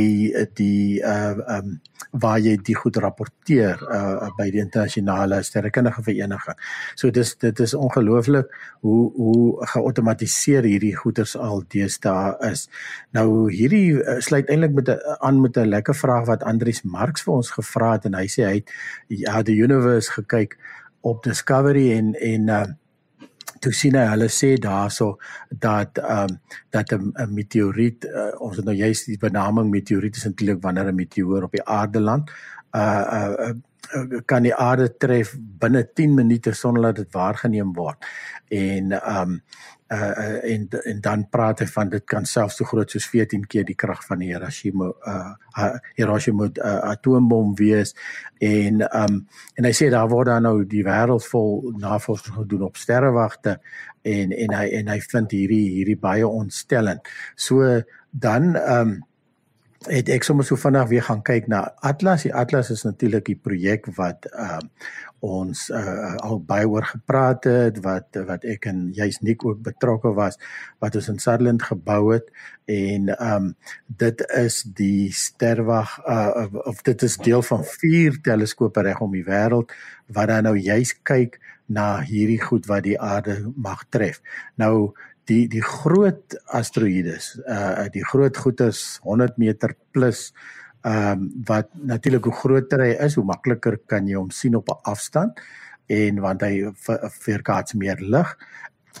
die 0.53 1.01
uh 1.01 1.37
um 1.57 1.79
waar 2.11 2.39
jy 2.39 2.57
die 2.57 2.75
goed 2.75 2.97
rapporteer 2.97 3.79
uh 3.89 4.29
by 4.37 4.49
die 4.51 4.61
internasionale 4.61 5.43
sterrekundige 5.43 6.03
vereniging. 6.03 6.57
So 6.95 7.11
dis 7.11 7.35
dit 7.35 7.59
is 7.59 7.73
ongelooflik 7.73 8.51
hoe 8.81 9.11
hoe 9.15 9.65
geautomatiseer 9.65 10.63
hierdie 10.63 10.95
goeters 10.95 11.35
al 11.37 11.63
deesdae 11.67 12.35
is. 12.51 12.67
Nou 13.11 13.51
hierdie 13.51 13.99
uh, 14.01 14.19
sluit 14.19 14.49
eintlik 14.49 14.73
met 14.73 14.89
'n 14.89 14.99
aan 15.19 15.41
met 15.41 15.57
'n 15.57 15.67
lekker 15.67 15.95
vraag 15.95 16.25
wat 16.25 16.43
Andries 16.43 16.83
Marx 16.83 17.23
vir 17.23 17.33
ons 17.33 17.42
gevra 17.51 17.91
het 17.91 18.05
en 18.05 18.13
hy 18.13 18.27
sê 18.27 18.45
hy 18.45 18.55
het 18.61 18.71
ja 19.07 19.41
die 19.41 19.59
universe 19.61 20.11
gekyk 20.11 20.57
op 21.01 21.23
Discovery 21.23 21.91
en 21.97 22.13
en 22.13 22.47
uh 22.49 22.65
toe 23.63 23.71
sien 23.71 23.95
hy 23.95 24.03
hulle 24.11 24.27
sê 24.27 24.55
daarso 24.59 25.13
dat 25.49 25.99
ehm 26.01 26.31
um, 26.31 26.39
dat 26.69 26.91
'n 26.91 27.33
meteoriet 27.33 28.05
uh, 28.05 28.31
ons 28.39 28.57
het 28.57 28.65
nou 28.65 28.75
juist 28.75 29.05
die 29.05 29.17
benaming 29.17 29.69
meteoriet 29.71 30.15
is 30.15 30.25
eintlik 30.25 30.61
wanneer 30.61 30.91
'n 30.91 30.95
meteoor 30.95 31.43
op 31.43 31.51
die 31.51 31.63
aarde 31.63 31.99
land 31.99 32.31
uh 32.75 33.03
uh, 33.17 33.31
uh 33.39 33.53
kan 34.25 34.43
die 34.43 34.55
aarde 34.55 34.87
tref 34.97 35.35
binne 35.39 35.83
10 35.93 36.13
minute 36.15 36.53
sonder 36.53 36.81
dat 36.81 36.95
dit 36.95 37.11
waargeneem 37.13 37.73
word. 37.73 38.05
En 38.47 38.91
ehm 38.91 39.29
um, 39.29 39.41
uh 39.93 40.51
en 40.53 40.67
en 40.83 41.01
dan 41.01 41.25
praat 41.29 41.59
hy 41.63 41.67
van 41.75 41.89
dit 41.89 42.05
kan 42.09 42.25
selfs 42.25 42.57
so 42.59 42.65
groot 42.65 42.91
soos 42.91 43.07
14 43.11 43.45
keer 43.47 43.65
die 43.67 43.77
krag 43.77 44.03
van 44.07 44.23
Hiroshima 44.25 44.89
uh 45.13 45.69
Hiroshima 45.97 46.49
uh, 46.49 46.79
atoombom 46.91 47.53
wees 47.59 47.93
en 48.41 48.81
um 48.89 49.21
en 49.55 49.69
hy 49.69 49.73
sê 49.75 49.89
daar 49.93 50.09
word 50.09 50.31
dan 50.31 50.47
nou 50.47 50.55
die 50.65 50.83
wêreld 50.87 51.25
vol 51.29 51.73
navorsing 51.79 52.39
gedoen 52.41 52.67
op 52.69 52.79
sterrewagte 52.81 53.59
en 54.03 54.31
en 54.31 54.57
hy 54.57 54.67
en 54.79 54.91
hy 54.91 54.99
vind 55.13 55.31
hierdie 55.31 55.65
hierdie 55.77 55.99
baie 55.99 56.27
ontstellend. 56.27 57.07
So 57.35 57.81
dan 58.11 58.55
um 58.57 59.01
het 59.91 60.09
ek 60.11 60.23
sommer 60.23 60.45
so 60.47 60.55
vinnig 60.59 60.87
weer 60.91 61.03
gaan 61.03 61.23
kyk 61.27 61.49
na 61.51 61.65
Atlas. 61.83 62.23
Die 62.23 62.33
Atlas 62.35 62.71
is 62.71 62.85
natuurlik 62.87 63.25
die 63.27 63.39
projek 63.39 63.89
wat 63.97 64.27
uh, 64.31 64.61
ons 65.23 65.69
uh, 65.71 66.15
al 66.19 66.41
baie 66.43 66.67
oor 66.67 66.83
gepraat 66.83 67.47
het 67.47 67.79
wat 67.85 68.19
wat 68.27 68.43
ek 68.43 68.67
en 68.71 68.89
jy's 68.95 69.21
Nik 69.23 69.45
ook 69.47 69.61
betrokke 69.63 70.11
was 70.17 70.35
wat 70.83 70.97
ons 70.99 71.07
in 71.13 71.21
Sutherland 71.23 71.63
gebou 71.63 72.11
het 72.11 72.27
en 72.67 73.13
ehm 73.15 73.47
um, 73.47 73.47
dit 73.87 74.23
is 74.35 74.61
die 74.75 75.11
sterwag 75.15 75.95
uh, 76.03 76.47
of 76.67 76.83
dit 76.83 77.07
is 77.07 77.17
deel 77.17 77.41
van 77.41 77.63
vier 77.63 78.19
teleskope 78.23 78.83
reg 78.83 78.99
om 79.01 79.15
die 79.15 79.25
wêreld 79.27 79.71
wat 80.11 80.27
dan 80.27 80.43
nou 80.49 80.57
juis 80.59 80.91
kyk 81.07 81.39
na 81.71 82.01
hierdie 82.03 82.41
goed 82.41 82.67
wat 82.67 82.83
die 82.83 82.99
aarde 82.99 83.39
mag 83.55 83.85
tref. 83.89 84.19
Nou 84.59 84.91
die 85.31 85.47
die 85.47 85.63
groot 85.63 86.35
asteroïdes 86.51 87.37
uh 87.47 87.87
die 87.93 88.03
groot 88.03 88.37
goeters 88.37 88.99
100 89.07 89.39
meter 89.39 89.75
plus 89.95 90.31
ehm 90.83 91.11
um, 91.11 91.29
wat 91.47 91.69
natuurlik 91.73 92.23
hoe 92.23 92.33
groter 92.33 92.81
hy 92.83 92.91
is 93.05 93.15
hoe 93.15 93.25
makliker 93.25 93.77
kan 93.87 94.07
jy 94.07 94.17
hom 94.19 94.31
sien 94.31 94.55
op 94.55 94.69
'n 94.69 94.81
afstand 94.83 95.39
en 95.87 96.19
want 96.19 96.41
hy 96.41 96.71
verkaats 97.23 97.73
meer 97.73 97.99
lig 97.99 98.37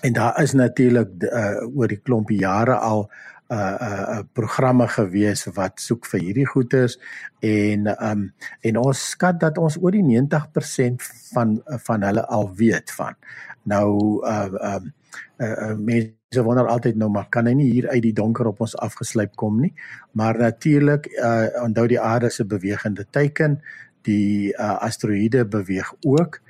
en 0.01 0.13
daar 0.13 0.41
is 0.41 0.53
natuurlik 0.53 1.09
uh 1.23 1.67
oor 1.75 1.87
die 1.87 2.01
klompie 2.01 2.39
jare 2.39 2.75
al 2.75 3.09
uh 3.51 3.57
uh, 3.57 4.03
uh 4.15 4.23
programme 4.33 4.87
gewees 4.87 5.45
wat 5.55 5.79
soek 5.79 6.07
vir 6.09 6.19
hierdie 6.19 6.47
goeters 6.47 6.97
en 7.39 7.87
um 7.93 8.25
en 8.61 8.77
ons 8.77 9.05
skat 9.09 9.39
dat 9.39 9.57
ons 9.57 9.77
oor 9.81 9.91
die 9.91 10.05
90% 10.07 11.03
van 11.33 11.59
van 11.87 12.03
hulle 12.07 12.25
al 12.25 12.49
weet 12.55 12.91
van. 12.91 13.15
Nou 13.63 14.23
uh 14.25 14.75
um 14.75 14.93
uh, 15.37 15.47
uh, 15.47 15.73
mense 15.77 16.43
wonder 16.43 16.67
altyd 16.67 16.97
nou 16.97 17.09
maar 17.13 17.29
kan 17.29 17.47
hy 17.49 17.53
nie 17.57 17.69
hier 17.71 17.89
uit 17.89 18.01
die 18.05 18.15
donker 18.17 18.49
op 18.49 18.61
ons 18.65 18.75
afgeslyp 18.81 19.35
kom 19.39 19.59
nie? 19.61 19.73
Maar 20.17 20.39
natuurlik 20.39 21.09
uh, 21.13 21.47
onthou 21.63 21.87
die 21.91 22.01
aarde 22.01 22.31
se 22.33 22.45
bewegende 22.45 23.05
teiken 23.09 23.61
die 24.07 24.51
uh, 24.53 24.77
asteroïde 24.83 25.45
beweeg 25.47 25.93
ook 26.01 26.41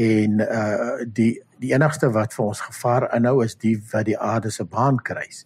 en 0.00 0.40
uh, 0.40 1.02
die 1.06 1.34
die 1.62 1.70
enigste 1.70 2.08
wat 2.10 2.32
vir 2.34 2.48
ons 2.48 2.60
gevaar 2.64 3.04
inhou 3.14 3.44
is 3.44 3.54
die 3.54 3.76
wat 3.92 4.08
die 4.08 4.18
aarde 4.18 4.50
se 4.50 4.64
baan 4.66 4.96
kruis. 4.98 5.44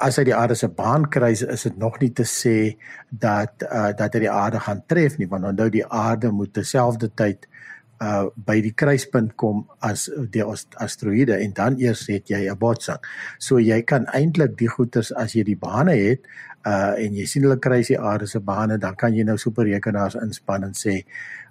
As 0.00 0.16
hy 0.16 0.24
die 0.30 0.34
aarde 0.36 0.54
se 0.56 0.70
baan 0.72 1.08
kruis 1.12 1.42
is 1.42 1.66
dit 1.66 1.76
nog 1.76 1.98
nie 2.00 2.12
te 2.16 2.24
sê 2.24 2.76
dat 3.10 3.66
uh, 3.66 3.90
dat 3.98 4.16
hy 4.16 4.22
die 4.24 4.32
aarde 4.32 4.62
gaan 4.64 4.80
tref 4.88 5.18
nie 5.20 5.28
want 5.28 5.44
onthou 5.44 5.68
die 5.74 5.84
aarde 5.84 6.32
moet 6.32 6.54
terselfdertyd 6.56 7.44
uh 7.44 7.66
by 7.98 8.60
die 8.60 8.74
kruispunt 8.76 9.36
kom 9.36 9.62
as 9.80 10.10
die 10.30 10.44
asteroïde 10.44 11.38
en 11.40 11.52
dan 11.56 11.78
eers 11.80 12.06
het 12.12 12.28
jy 12.28 12.48
'n 12.50 12.58
botsing. 12.58 12.98
So 13.38 13.58
jy 13.58 13.82
kan 13.82 14.06
eintlik 14.06 14.58
die 14.58 14.68
goeters 14.68 15.12
as 15.12 15.32
jy 15.32 15.44
die 15.44 15.56
bane 15.56 15.96
het 15.96 16.20
uh 16.66 16.94
en 16.98 17.14
jy 17.14 17.26
sien 17.26 17.42
hulle 17.46 17.58
kruis 17.62 17.86
die 17.88 17.98
aarde 17.98 18.26
se 18.26 18.40
bane, 18.40 18.78
dan 18.78 18.96
kan 18.96 19.14
jy 19.14 19.24
nou 19.24 19.36
superrekenaars 19.38 20.14
inspann 20.14 20.64
en 20.64 20.74
sê 20.74 21.04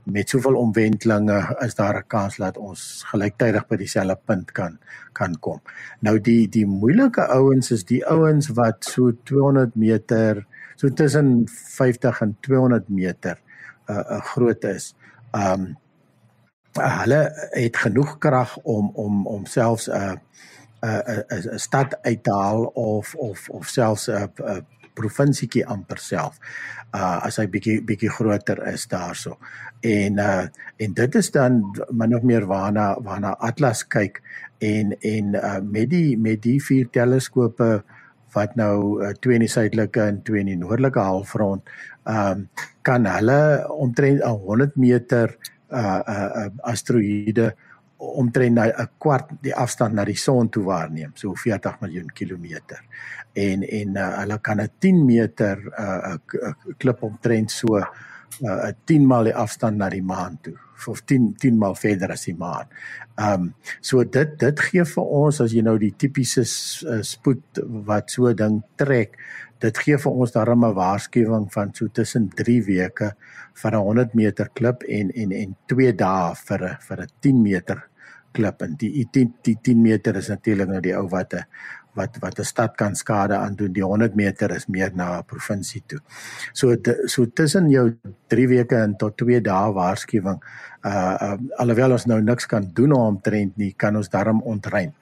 met 0.06 0.30
soveel 0.30 0.58
omwentelinge 0.60 1.38
is 1.66 1.76
daar 1.76 1.98
'n 1.98 2.08
kans 2.08 2.38
dat 2.38 2.58
ons 2.58 3.04
gelyktydig 3.12 3.68
by 3.68 3.76
dieselfde 3.76 4.18
punt 4.26 4.52
kan 4.52 4.78
kan 5.14 5.40
kom. 5.40 5.62
Nou 6.02 6.20
die 6.20 6.48
die 6.48 6.66
moeilike 6.66 7.22
ouens 7.22 7.72
is 7.72 7.84
die 7.84 8.06
ouens 8.06 8.48
wat 8.48 8.84
so 8.84 9.12
200 9.24 9.76
meter, 9.76 10.46
so 10.76 10.90
tussen 10.90 11.48
50 11.48 12.22
en 12.22 12.38
200 12.42 12.90
meter 12.90 13.38
uh, 13.90 13.96
uh 13.96 14.22
groot 14.22 14.64
is. 14.64 14.96
Um 15.32 15.78
hulle 16.80 17.50
het 17.52 17.78
genoeg 17.78 18.18
krag 18.18 18.58
om 18.64 18.92
om 18.94 19.28
om 19.28 19.46
selfs 19.46 19.90
'n 19.90 20.20
'n 20.82 21.24
'n 21.54 21.60
stad 21.60 21.98
uit 22.02 22.24
te 22.24 22.32
haal 22.32 22.66
of 22.66 23.16
of 23.16 23.50
of 23.50 23.68
selfs 23.68 24.08
'n 24.10 24.32
'n 24.38 24.66
provinsietjie 24.94 25.66
amper 25.68 25.98
self. 25.98 26.40
Uh 26.96 27.26
as 27.28 27.38
hy 27.38 27.48
bietjie 27.52 27.82
bietjie 27.84 28.10
groter 28.10 28.68
is 28.72 28.88
daarso. 28.88 29.38
En 29.82 30.18
uh 30.18 30.48
en 30.78 30.94
dit 30.94 31.16
is 31.16 31.32
dan 31.32 31.76
min 31.92 32.16
of 32.16 32.22
meer 32.22 32.46
waarna 32.46 32.96
waarna 33.02 33.36
Atlas 33.40 33.88
kyk 33.88 34.22
en 34.60 34.96
en 35.00 35.36
uh 35.36 35.60
met 35.62 35.90
die 35.90 36.18
met 36.18 36.42
die 36.42 36.62
vier 36.64 36.90
teleskope 36.90 37.84
wat 38.36 38.56
nou 38.56 39.04
uh, 39.04 39.14
twee 39.24 39.36
in 39.36 39.46
die 39.46 39.52
suidelike 39.52 40.02
en 40.02 40.18
twee 40.24 40.42
in 40.44 40.50
die 40.52 40.60
noordelike 40.60 41.00
halfrond 41.00 41.64
ehm 42.04 42.32
um, 42.32 42.50
kan 42.86 43.06
hulle 43.08 43.68
omtrent 43.72 44.22
100 44.22 44.76
meter 44.76 45.32
uh 45.32 45.55
uh, 45.76 46.02
uh 46.16 46.50
asteroïde 46.72 47.54
omtrent 47.98 48.60
'n 48.60 48.90
kwart 49.00 49.30
die 49.42 49.56
afstand 49.56 49.94
na 49.94 50.06
die 50.06 50.18
son 50.18 50.50
toe 50.50 50.64
waarneem, 50.64 51.12
so 51.16 51.34
40 51.34 51.80
miljoen 51.82 52.12
kilometer. 52.14 52.82
En 53.34 53.64
en 53.64 53.98
uh, 53.98 54.10
hulle 54.20 54.40
kan 54.42 54.62
'n 54.62 54.70
10 54.80 55.06
meter 55.06 55.58
uh 55.80 56.14
'n 56.14 56.76
klip 56.78 57.04
omtrent 57.04 57.52
so 57.52 57.78
'n 57.78 57.86
uh, 58.44 58.72
10 58.86 59.06
maal 59.08 59.24
die 59.24 59.36
afstand 59.36 59.78
na 59.78 59.90
die 59.90 60.04
maan 60.04 60.38
toe 60.42 60.65
of 60.88 61.02
10 61.06 61.34
10 61.40 61.58
maal 61.58 61.76
verder 61.76 62.12
as 62.12 62.26
die 62.26 62.36
maan. 62.36 62.68
Ehm 63.16 63.48
um, 63.48 63.54
so 63.82 64.04
dit 64.04 64.38
dit 64.40 64.60
gee 64.60 64.86
vir 64.86 65.16
ons 65.22 65.42
as 65.42 65.54
jy 65.56 65.64
nou 65.66 65.78
die 65.80 65.94
tipiese 65.98 66.44
uh, 66.44 67.02
spoed 67.02 67.62
wat 67.88 68.12
so 68.12 68.34
ding 68.34 68.62
trek, 68.76 69.18
dit 69.64 69.78
gee 69.86 69.98
vir 69.98 70.12
ons 70.12 70.32
darem 70.36 70.66
'n 70.66 70.76
waarskuwing 70.76 71.48
van 71.54 71.74
so 71.74 71.88
tussen 71.88 72.30
3 72.30 72.62
weke 72.68 73.16
vir 73.54 73.72
'n 73.72 73.86
100 73.88 74.16
meter 74.16 74.50
klip 74.54 74.84
en 74.84 75.12
en 75.12 75.32
en 75.32 75.56
2 75.68 75.94
dae 75.94 76.36
vir 76.36 76.62
'n 76.64 76.78
vir 76.88 77.02
'n 77.02 77.12
10 77.22 77.42
meter 77.42 77.84
klip 78.34 78.62
en 78.62 78.76
die 78.76 79.08
10 79.12 79.34
die 79.44 79.58
10 79.62 79.82
meter 79.82 80.16
is 80.16 80.30
natuurlik 80.30 80.68
nou 80.68 80.82
die 80.82 80.96
ou 80.96 81.08
wat 81.10 81.34
'n 81.34 81.46
wat 81.96 82.18
wat 82.20 82.40
'n 82.40 82.44
stad 82.44 82.76
kan 82.76 82.96
skade 82.96 83.36
aan 83.36 83.56
doen 83.56 83.74
die 83.74 83.84
100 83.84 84.16
meter 84.16 84.52
is 84.52 84.68
meer 84.68 84.92
na 84.94 85.20
'n 85.20 85.26
provinsie 85.26 85.84
toe. 85.88 86.00
So 86.54 86.76
so 87.06 87.26
tussen 87.26 87.70
jou 87.70 87.98
3 88.28 88.48
weke 88.48 88.76
en 88.76 88.96
tot 88.98 89.18
2 89.18 89.42
dae 89.42 89.74
waarskuwing 89.74 90.40
uh, 90.86 91.18
uh 91.22 91.38
alhoewel 91.58 91.92
ons 91.92 92.06
nou 92.06 92.22
niks 92.22 92.46
kan 92.46 92.70
doen 92.74 92.92
om 92.92 93.22
trend 93.22 93.58
nie 93.58 93.74
kan 93.78 93.96
ons 93.96 94.10
darm 94.10 94.42
ontruim 94.42 94.94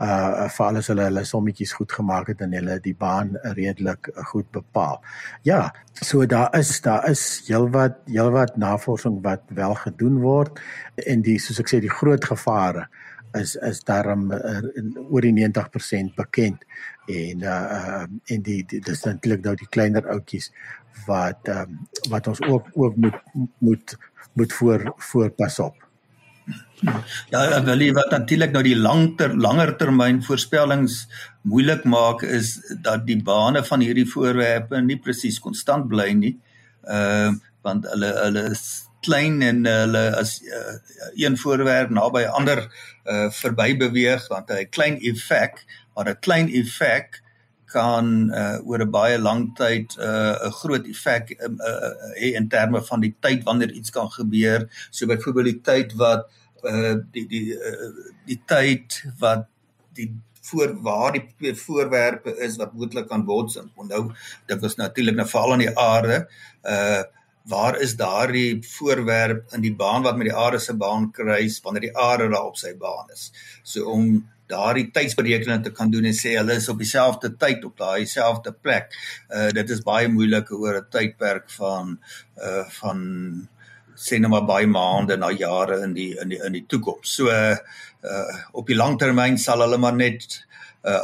uh 0.00 0.48
vir 0.48 0.66
alles 0.66 0.88
hulle 0.88 1.04
hulle 1.08 1.24
sommetjies 1.28 1.72
goed 1.76 1.92
gemaak 1.92 2.30
het 2.32 2.40
en 2.40 2.54
hulle 2.56 2.78
die 2.80 2.94
baan 2.96 3.34
redelik 3.56 4.08
goed 4.30 4.48
bepaal. 4.52 5.02
Ja, 5.44 5.72
so 5.92 6.26
daar 6.26 6.48
is 6.58 6.80
daar 6.80 7.08
is 7.10 7.42
heelwat 7.48 7.98
heelwat 8.08 8.56
navorsing 8.56 9.20
wat 9.22 9.42
wel 9.48 9.74
gedoen 9.74 10.18
word 10.24 10.60
en 11.06 11.22
die 11.22 11.38
soos 11.38 11.60
ek 11.60 11.68
sê 11.68 11.82
die 11.84 11.92
groot 12.00 12.24
gevare 12.24 12.88
is 13.38 13.56
is 13.56 13.82
daarom 13.86 14.30
uh, 14.32 14.60
oor 15.08 15.26
die 15.26 15.34
90% 15.36 16.14
bekend 16.18 16.64
en 17.08 17.42
uh 17.42 18.04
en 18.04 18.42
die, 18.42 18.62
die 18.66 18.80
dis 18.80 19.04
eintlik 19.06 19.44
nou 19.44 19.54
die 19.58 19.68
kleiner 19.70 20.06
oudjies 20.10 20.50
wat 21.06 21.48
um, 21.48 21.78
wat 22.10 22.26
ons 22.26 22.42
ook 22.42 22.70
ook 22.74 22.96
moet 22.96 23.20
moet 23.58 23.96
moet 24.32 24.52
voor 24.52 24.92
voorpas 24.96 25.58
op. 25.58 25.76
Ja, 27.30 27.60
jy 27.76 27.90
wat 27.92 28.10
natuurlik 28.10 28.52
nou 28.52 28.62
die 28.64 28.76
langter 28.76 29.34
langer 29.36 29.74
termyn 29.76 30.22
voorspellings 30.24 31.04
moeilik 31.42 31.84
maak 31.84 32.22
is 32.22 32.56
dat 32.82 33.06
die 33.06 33.18
bane 33.22 33.62
van 33.64 33.84
hierdie 33.84 34.08
voorwerpe 34.08 34.80
nie 34.82 34.98
presies 34.98 35.38
konstant 35.38 35.88
bly 35.88 36.10
nie. 36.16 36.36
Ehm 36.88 37.36
uh, 37.36 37.38
want 37.60 37.84
hulle 37.92 38.08
hulle 38.16 38.42
is 38.54 38.88
klein 39.00 39.42
en 39.42 39.64
hulle 39.64 40.04
as 40.16 40.36
uh, 40.44 40.76
een 41.14 41.38
voorwerp 41.40 41.90
naby 41.90 42.24
ander 42.28 42.66
uh, 43.04 43.30
verby 43.32 43.74
beweeg 43.80 44.28
want 44.28 44.50
hy 44.52 44.64
'n 44.64 44.72
klein 44.76 45.00
effek, 45.00 45.64
maar 45.94 46.08
'n 46.08 46.20
klein 46.20 46.48
effek 46.48 47.22
kan 47.70 48.30
uh, 48.34 48.58
oor 48.66 48.82
'n 48.82 48.90
baie 48.90 49.18
lang 49.18 49.50
tyd 49.56 49.96
'n 49.96 50.02
uh, 50.02 50.50
groot 50.62 50.86
effek 50.86 51.36
hê 51.38 51.48
uh, 51.48 51.92
uh, 52.16 52.34
in 52.34 52.48
terme 52.48 52.82
van 52.82 53.00
die 53.00 53.14
tyd 53.20 53.44
wanneer 53.44 53.72
iets 53.72 53.90
kan 53.90 54.10
gebeur. 54.10 54.68
So 54.90 55.06
byvoorbeeld 55.06 55.52
die 55.52 55.60
tyd 55.60 55.94
wat 55.94 56.28
uh 56.64 56.96
die 57.12 57.26
die 57.28 57.54
uh, 57.56 57.92
die 58.26 58.40
tyd 58.46 59.04
wat 59.18 59.46
die 59.96 60.10
voor 60.50 60.74
waar 60.82 61.12
die 61.12 61.54
voorwerpe 61.54 62.36
is 62.36 62.56
wat 62.56 62.72
moontlik 62.72 63.08
kan 63.08 63.24
bots 63.24 63.58
onthou 63.76 64.12
dit 64.46 64.60
was 64.60 64.76
natuurlik 64.76 65.16
nou 65.16 65.28
veral 65.28 65.52
aan 65.52 65.64
die 65.64 65.78
aarde 65.78 66.28
uh 66.64 67.02
waar 67.48 67.78
is 67.80 67.96
daardie 67.96 68.60
voorwerp 68.76 69.54
in 69.56 69.60
die 69.60 69.74
baan 69.74 70.02
wat 70.02 70.16
met 70.16 70.28
die 70.28 70.36
aarde 70.36 70.58
se 70.58 70.74
baan 70.74 71.10
kruis 71.12 71.60
wanneer 71.64 71.88
die 71.88 71.96
aarde 71.96 72.28
daar 72.28 72.50
op 72.52 72.56
sy 72.56 72.74
baan 72.76 73.08
is 73.14 73.30
so 73.62 73.84
om 73.90 74.28
daardie 74.50 74.90
tydsberekening 74.90 75.62
te 75.64 75.70
kan 75.70 75.90
doen 75.90 76.04
en 76.10 76.16
sê 76.16 76.34
hulle 76.36 76.56
is 76.58 76.68
op 76.68 76.78
dieselfde 76.82 77.32
tyd 77.38 77.64
op 77.64 77.78
daai 77.78 78.06
selfde 78.06 78.52
plek 78.52 78.92
uh 79.36 79.48
dit 79.60 79.70
is 79.70 79.84
baie 79.86 80.08
moeilik 80.08 80.52
oor 80.52 80.80
'n 80.80 80.90
tydperk 80.90 81.50
van 81.56 81.96
uh 82.48 82.64
van 82.80 83.00
sê 84.00 84.18
net 84.18 84.32
maar 84.32 84.46
baie 84.48 84.66
maande 84.66 85.16
na 85.20 85.30
jare 85.30 85.82
in 85.84 85.94
die 85.94 86.10
in 86.22 86.32
die 86.32 86.40
in 86.46 86.56
die 86.56 86.66
toekoms. 86.66 87.14
So 87.16 87.28
uh 87.28 88.36
op 88.52 88.66
die 88.66 88.78
langtermyn 88.78 89.38
sal 89.38 89.64
hulle 89.64 89.78
maar 89.78 89.96
net 89.96 90.40
uh 90.84 91.00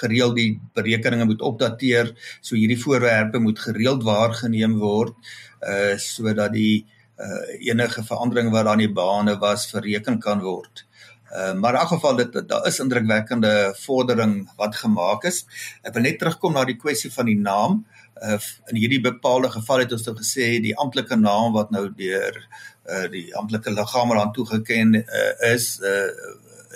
gereeld 0.00 0.36
die 0.36 0.50
berekeninge 0.76 1.28
moet 1.30 1.44
opdateer. 1.44 2.14
So 2.40 2.58
hierdie 2.58 2.80
voorwerpe 2.80 3.38
moet 3.38 3.60
gereeld 3.60 4.06
waargeneem 4.06 4.78
word 4.80 5.16
uh 5.60 5.96
sodat 6.00 6.54
die 6.56 6.86
uh 7.20 7.56
enige 7.70 8.04
verandering 8.04 8.48
wat 8.52 8.64
daar 8.64 8.78
in 8.80 8.86
die 8.86 8.94
bane 8.96 9.38
was 9.38 9.68
verreken 9.70 10.20
kan 10.20 10.40
word. 10.44 10.86
Uh, 11.30 11.54
maar 11.54 11.74
in 11.80 11.86
geval 11.86 12.16
dit 12.16 12.48
daar 12.48 12.66
is 12.66 12.78
indrukwekkende 12.78 13.74
vordering 13.78 14.50
wat 14.56 14.76
gemaak 14.76 15.24
is. 15.24 15.44
Ek 15.86 15.94
wil 15.94 16.02
net 16.02 16.18
terugkom 16.18 16.56
na 16.56 16.64
die 16.66 16.74
kwessie 16.74 17.10
van 17.14 17.30
die 17.30 17.38
naam. 17.38 17.84
Uh, 18.18 18.38
in 18.72 18.80
hierdie 18.82 18.98
bepaalde 19.04 19.50
geval 19.54 19.84
het 19.84 19.94
ons 19.94 20.08
nou 20.08 20.16
gesê 20.18 20.48
die 20.64 20.74
amptelike 20.74 21.16
naam 21.16 21.54
wat 21.54 21.70
nou 21.70 21.84
deur 21.94 22.34
uh, 22.34 23.06
die 23.12 23.28
amptelike 23.38 23.70
liggame 23.70 24.18
aan 24.18 24.34
toegeken 24.34 24.98
uh, 25.04 25.30
is 25.52 25.76
uh, 25.86 26.10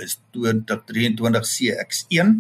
is 0.04 0.20
2023 0.37 1.50
CX1. 1.50 2.38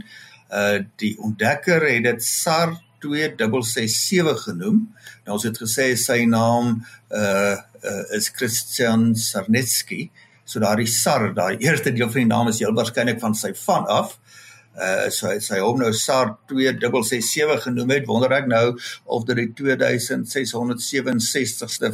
Uh 0.54 0.84
die 1.02 1.16
ontdekker 1.18 1.82
het 1.88 2.04
dit 2.06 2.24
SAR 2.24 2.76
2667 3.04 4.42
genoem. 4.48 4.78
Nou 5.24 5.32
ons 5.36 5.46
het 5.48 5.58
gesê 5.60 5.86
sy 5.98 6.24
naam 6.30 6.64
uh, 7.10 7.56
uh 7.84 8.04
is 8.16 8.30
Christian 8.32 9.14
Sarnetsky. 9.18 10.10
So 10.44 10.60
daardie 10.62 10.90
SAR, 10.90 11.34
daai 11.36 11.56
eerste 11.66 11.92
deel 11.92 12.10
van 12.12 12.22
die 12.22 12.30
naam 12.30 12.48
is 12.52 12.60
heel 12.62 12.76
waarskynlik 12.76 13.20
van 13.24 13.34
sy 13.38 13.52
van 13.64 13.84
af. 13.90 14.08
Uh 14.74 15.08
so 15.14 15.26
sy 15.42 15.58
hom 15.62 15.78
nou 15.82 15.92
SAR 15.94 16.28
2667 16.52 17.62
genoem 17.66 17.90
het. 17.96 18.08
Wonder 18.10 18.32
ek 18.38 18.46
nou 18.50 18.66
of 19.04 19.22
dit 19.28 19.36
die 19.42 19.50
2667ste 19.58 21.88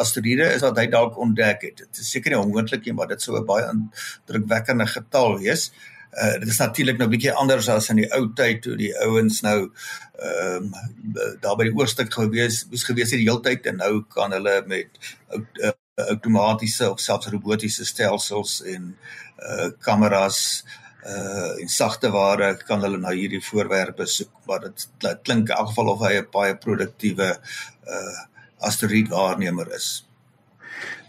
asteroïde 0.00 0.46
is 0.56 0.64
wat 0.64 0.78
hy 0.80 0.86
dalk 0.92 1.14
ontdek 1.20 1.60
het. 1.68 1.76
Dit 1.84 1.92
is 2.00 2.08
seker 2.16 2.30
nie 2.32 2.40
onmoontlik 2.40 2.82
nie, 2.88 2.96
maar 2.96 3.08
dit 3.12 3.20
sou 3.20 3.32
'n 3.36 3.46
baie 3.46 3.64
indrukwekkende 3.68 4.86
getal 4.96 5.30
wees. 5.44 5.62
Uh 5.68 5.72
dit 6.12 6.48
is 6.48 6.58
natuurlik 6.60 6.98
nou 7.00 7.08
bietjie 7.08 7.32
anders 7.32 7.68
as 7.72 7.88
in 7.92 8.02
die 8.02 8.08
ou 8.12 8.26
tyd 8.36 8.60
toe 8.66 8.76
die 8.76 8.92
ouens 9.06 9.40
nou 9.46 9.58
ehm 10.22 10.68
um, 10.68 10.74
daar 11.40 11.56
by 11.58 11.66
die 11.68 11.76
oorstuk 11.78 12.12
gewees 12.12 12.62
moes 12.70 12.84
gewees 12.84 13.14
het 13.14 13.22
die 13.22 13.28
hele 13.28 13.42
tyd 13.44 13.66
en 13.70 13.80
nou 13.80 14.04
kan 14.12 14.34
hulle 14.36 14.58
met 14.68 15.00
uh, 15.32 15.72
outomatiese 16.08 16.90
of 16.90 17.00
selfs 17.00 17.32
robotiese 17.32 17.88
stelsels 17.88 18.60
en 18.74 18.92
uh 19.48 19.70
kameras 19.86 20.42
uh 21.08 21.56
en 21.62 21.72
sagte 21.72 22.12
ware 22.14 22.52
kan 22.68 22.84
hulle 22.84 23.00
na 23.00 23.14
hierdie 23.16 23.42
voorwerpe 23.42 24.06
soek 24.06 24.34
maar 24.46 24.68
dit 24.68 24.86
klink 25.24 25.48
in 25.48 25.56
elk 25.56 25.72
geval 25.72 25.94
of 25.94 26.04
hy 26.06 26.14
'n 26.20 26.30
baie 26.38 26.56
produktiewe 26.66 27.32
uh 27.32 28.20
asteroïde 28.62 29.10
waarnemer 29.10 29.74
is. 29.74 30.04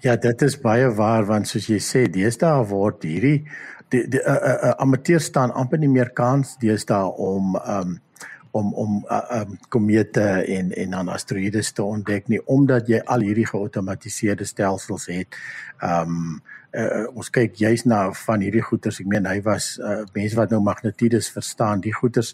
Ja, 0.02 0.16
dit 0.16 0.42
is 0.42 0.58
baie 0.60 0.90
waar 0.92 1.26
want 1.26 1.48
soos 1.48 1.68
jy 1.70 1.78
sê, 1.80 2.08
deesdae 2.12 2.66
word 2.68 3.06
hierdie 3.08 3.46
die, 3.90 4.08
die 4.08 4.22
uh, 4.22 4.34
uh, 4.34 4.58
uh, 4.70 4.74
amateurs 4.84 5.26
staan 5.32 5.52
amper 5.52 5.82
nie 5.82 5.92
meer 5.92 6.14
kans 6.16 6.58
deesdae 6.62 7.12
om 7.18 7.58
um 7.58 8.00
om 8.54 8.74
om 8.78 8.98
uh, 9.10 9.42
um 9.42 9.56
komete 9.74 10.24
en 10.46 10.72
en 10.78 10.92
dan 10.94 11.10
asteroïdes 11.10 11.72
te 11.74 11.84
ontdek 11.84 12.28
nie 12.30 12.42
omdat 12.46 12.88
jy 12.88 13.00
al 13.06 13.26
hierdie 13.26 13.48
geautomatiseerde 13.50 14.46
stelsels 14.46 15.08
het. 15.10 15.40
Um 15.82 16.42
uh, 16.74 17.06
ons 17.14 17.30
kyk 17.34 17.56
juis 17.62 17.86
na 17.86 18.08
van 18.26 18.44
hierdie 18.44 18.64
goeters. 18.66 19.00
Ek 19.04 19.10
meen 19.10 19.28
hy 19.30 19.40
was 19.46 19.76
uh, 19.80 20.04
mense 20.16 20.38
wat 20.40 20.54
nou 20.54 20.62
magnetiedes 20.66 21.30
verstaan. 21.34 21.84
Die 21.84 21.94
goeters 21.94 22.34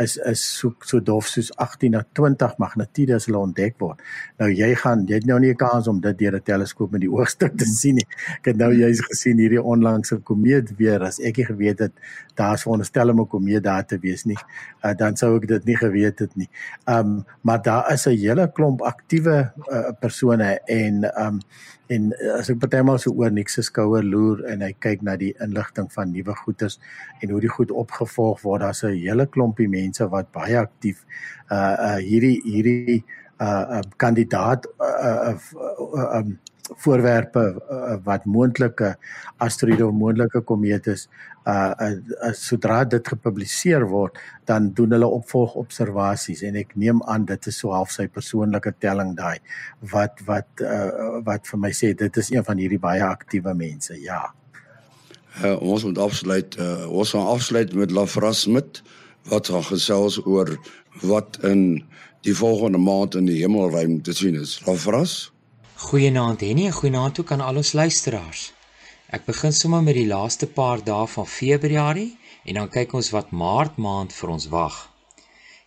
is 0.00 0.16
is 0.16 0.40
so 0.40 0.72
so 0.86 1.00
dof 1.04 1.28
soos 1.28 1.50
18 1.60 1.92
na 1.92 2.02
20 2.16 2.54
magnetiedes 2.62 3.26
hulle 3.28 3.40
ontdek 3.42 3.76
word. 3.82 4.00
Nou 4.40 4.48
jy 4.48 4.70
gaan 4.82 5.04
jy 5.08 5.18
het 5.20 5.26
nou 5.28 5.38
nie 5.42 5.50
'n 5.52 5.60
kans 5.60 5.88
om 5.88 6.00
dit 6.00 6.18
deur 6.18 6.36
'n 6.36 6.42
teleskoop 6.42 6.92
met 6.92 7.00
die 7.00 7.12
oogstuk 7.18 7.56
te 7.58 7.64
sien 7.64 7.96
nie. 7.96 8.06
Ek 8.38 8.52
het 8.52 8.56
nou 8.56 8.72
juis 8.72 9.00
gesien 9.10 9.38
hierdie 9.38 9.62
onlangse 9.62 10.20
komeet 10.24 10.76
weer 10.78 11.02
as 11.02 11.20
ek 11.20 11.36
nie 11.36 11.46
geweet 11.46 11.78
het 11.78 11.92
daar's 12.34 12.62
veronderstel 12.62 13.10
om 13.10 13.20
'n 13.20 13.28
komeet 13.28 13.62
daar 13.62 13.86
te 13.86 13.98
wees 13.98 14.24
nie. 14.24 14.38
Uh, 14.84 14.94
dan 14.94 15.16
sou 15.16 15.36
ek 15.36 15.48
dit 15.48 15.64
nie 15.64 15.76
geweet 15.76 16.18
het 16.18 16.36
nie. 16.36 16.48
Um 16.86 17.24
maar 17.42 17.62
daar 17.62 17.92
is 17.92 18.06
'n 18.06 18.16
hele 18.16 18.50
klomp 18.52 18.80
aktiewe 18.82 19.52
uh, 19.68 19.90
persone 20.00 20.60
en 20.66 21.04
um 21.26 21.40
en 21.90 22.10
eh, 22.14 22.32
as 22.38 22.50
ek 22.52 22.60
partymal 22.62 23.00
so 23.02 23.12
oor 23.18 23.32
se 23.50 23.62
skouer 23.66 24.04
loer 24.06 24.44
en 24.52 24.62
hy 24.62 24.72
kyk 24.78 25.02
na 25.02 25.16
die 25.16 25.32
inligting 25.42 25.88
van 25.94 26.12
nuwe 26.12 26.34
goederes 26.42 26.78
en 27.22 27.30
hoe 27.30 27.40
die 27.40 27.52
goed 27.56 27.70
opgevolg 27.70 28.42
word 28.44 28.62
daar's 28.62 28.84
'n 28.84 28.94
hele 28.94 29.26
klompie 29.26 29.68
mense 29.68 30.06
wat 30.10 30.32
baie 30.32 30.58
aktief 30.58 31.04
uh 31.50 31.76
uh 31.88 31.98
hierdie 31.98 32.38
hierdie 32.44 33.04
uh, 33.40 33.64
uh 33.78 33.82
kandidaat 33.96 34.66
uh, 34.78 35.32
uh, 35.32 35.38
uh 35.94 36.18
um 36.18 36.38
voorwerpe 36.84 37.42
uh, 37.56 37.96
wat 38.04 38.24
moontlike 38.24 38.94
asteroïde 39.44 39.86
of 39.86 39.94
moontlike 39.96 40.42
komete 40.48 40.94
is 40.96 41.06
uh, 41.44 41.72
uh, 41.72 41.90
uh 42.26 42.32
sodra 42.36 42.82
dit 42.84 43.12
gepubliseer 43.12 43.86
word 43.88 44.18
dan 44.50 44.70
doen 44.76 44.96
hulle 44.96 45.08
opvolg 45.20 45.56
observasies 45.60 46.42
en 46.48 46.58
ek 46.62 46.74
neem 46.80 47.02
aan 47.06 47.26
dit 47.28 47.50
is 47.52 47.60
so 47.62 47.74
half 47.76 47.92
sy 47.94 48.08
persoonlike 48.08 48.74
telling 48.84 49.14
daai 49.18 49.38
wat 49.92 50.22
wat 50.28 50.64
uh, 50.64 51.20
wat 51.26 51.48
vir 51.50 51.64
my 51.66 51.72
sê 51.76 51.94
dit 51.94 52.22
is 52.24 52.32
een 52.34 52.46
van 52.46 52.60
hierdie 52.60 52.82
baie 52.82 53.04
aktiewe 53.04 53.54
mense 53.54 53.96
ja. 54.00 54.22
Uh, 55.44 55.56
ons 55.62 55.84
moet 55.86 55.98
afsluit 55.98 56.56
uh, 56.58 56.86
ons 56.88 57.16
gaan 57.16 57.28
afsluit 57.34 57.74
met 57.78 57.92
Lafras 57.94 58.46
Smit 58.46 58.82
wat 59.30 59.52
gaan 59.52 59.66
gesels 59.68 60.18
oor 60.26 60.56
wat 61.06 61.38
in 61.46 61.84
die 62.26 62.34
volgende 62.36 62.78
maand 62.78 63.14
in 63.14 63.28
die 63.28 63.40
hemelruim 63.40 64.00
te 64.04 64.12
sien 64.12 64.36
is. 64.36 64.58
Lafras 64.66 65.30
Goeienaand 65.80 66.42
Henny 66.44 66.66
en 66.68 66.72
goeienaand 66.76 67.18
ook 67.20 67.30
aan 67.32 67.40
al 67.40 67.56
ons 67.56 67.72
luisteraars. 67.72 68.40
Ek 69.16 69.22
begin 69.24 69.54
sommer 69.56 69.80
met 69.82 69.96
die 69.96 70.08
laaste 70.10 70.46
paar 70.58 70.82
dae 70.84 71.06
van 71.08 71.28
Februarie 71.34 72.18
en 72.44 72.58
dan 72.58 72.68
kyk 72.74 72.92
ons 72.98 73.08
wat 73.14 73.30
Maart 73.42 73.78
maand 73.86 74.12
vir 74.12 74.32
ons 74.34 74.46
wag. 74.52 74.76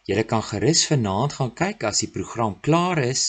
Julle 0.06 0.24
kan 0.30 0.44
gerus 0.46 0.84
vanaand 0.92 1.34
gaan 1.40 1.54
kyk 1.62 1.88
as 1.90 2.04
die 2.04 2.12
program 2.18 2.54
klaar 2.68 3.02
is. 3.02 3.24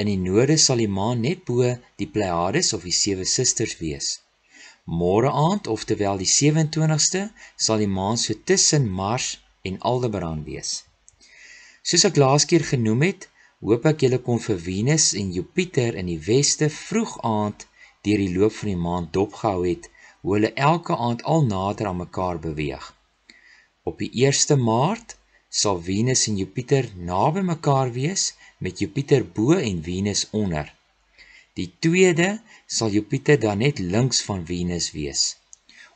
In 0.00 0.08
die 0.08 0.16
noorde 0.22 0.56
sal 0.56 0.80
die 0.80 0.88
maan 0.88 1.20
net 1.26 1.44
bo 1.44 1.74
die 2.00 2.08
Pleiades 2.14 2.72
of 2.72 2.88
die 2.88 2.96
sewe 3.02 3.28
susters 3.28 3.76
wees. 3.82 4.08
Môre 4.88 5.28
aand, 5.44 5.68
oftelwel 5.68 6.24
die 6.24 6.32
27ste, 6.38 7.26
sal 7.56 7.84
die 7.84 7.92
maan 7.98 8.16
so 8.16 8.32
tussen 8.48 8.88
Mars 8.88 9.34
en 9.62 9.76
Aldebaran 9.92 10.46
wees. 10.48 10.86
Soos 11.84 12.08
ek 12.08 12.16
laas 12.16 12.48
keer 12.48 12.64
genoem 12.72 13.10
het, 13.10 13.28
hoop 13.68 13.86
ek 13.90 14.04
julle 14.04 14.18
kon 14.26 14.38
vir 14.40 14.58
Venus 14.66 15.06
en 15.20 15.32
Jupiter 15.36 15.96
in 16.02 16.08
die 16.08 16.20
weste 16.26 16.68
vroeg 16.72 17.16
aand 17.30 17.66
deur 18.06 18.22
die 18.22 18.32
loop 18.36 18.54
van 18.58 18.70
die 18.72 18.82
maand 18.86 19.12
dopgehou 19.16 19.64
het 19.66 19.88
hoe 20.22 20.34
hulle 20.36 20.52
elke 20.68 20.96
aand 21.06 21.24
al 21.34 21.44
nader 21.48 21.90
aan 21.90 22.00
mekaar 22.00 22.40
beweeg. 22.46 22.86
Op 23.88 24.00
die 24.00 24.10
1ste 24.24 24.56
Maart 24.68 25.16
sal 25.60 25.80
Venus 25.88 26.26
en 26.30 26.38
Jupiter 26.40 26.88
naby 27.10 27.42
mekaar 27.52 27.92
wees 27.92 28.30
met 28.64 28.80
Jupiter 28.80 29.24
bo 29.36 29.58
en 29.58 29.82
Venus 29.84 30.26
onder. 30.42 30.72
Die 31.58 31.68
2de 31.86 32.30
sal 32.66 32.96
Jupiter 32.96 33.40
dan 33.40 33.60
net 33.64 33.78
links 33.78 34.22
van 34.24 34.46
Venus 34.46 34.92
wees. 34.96 35.36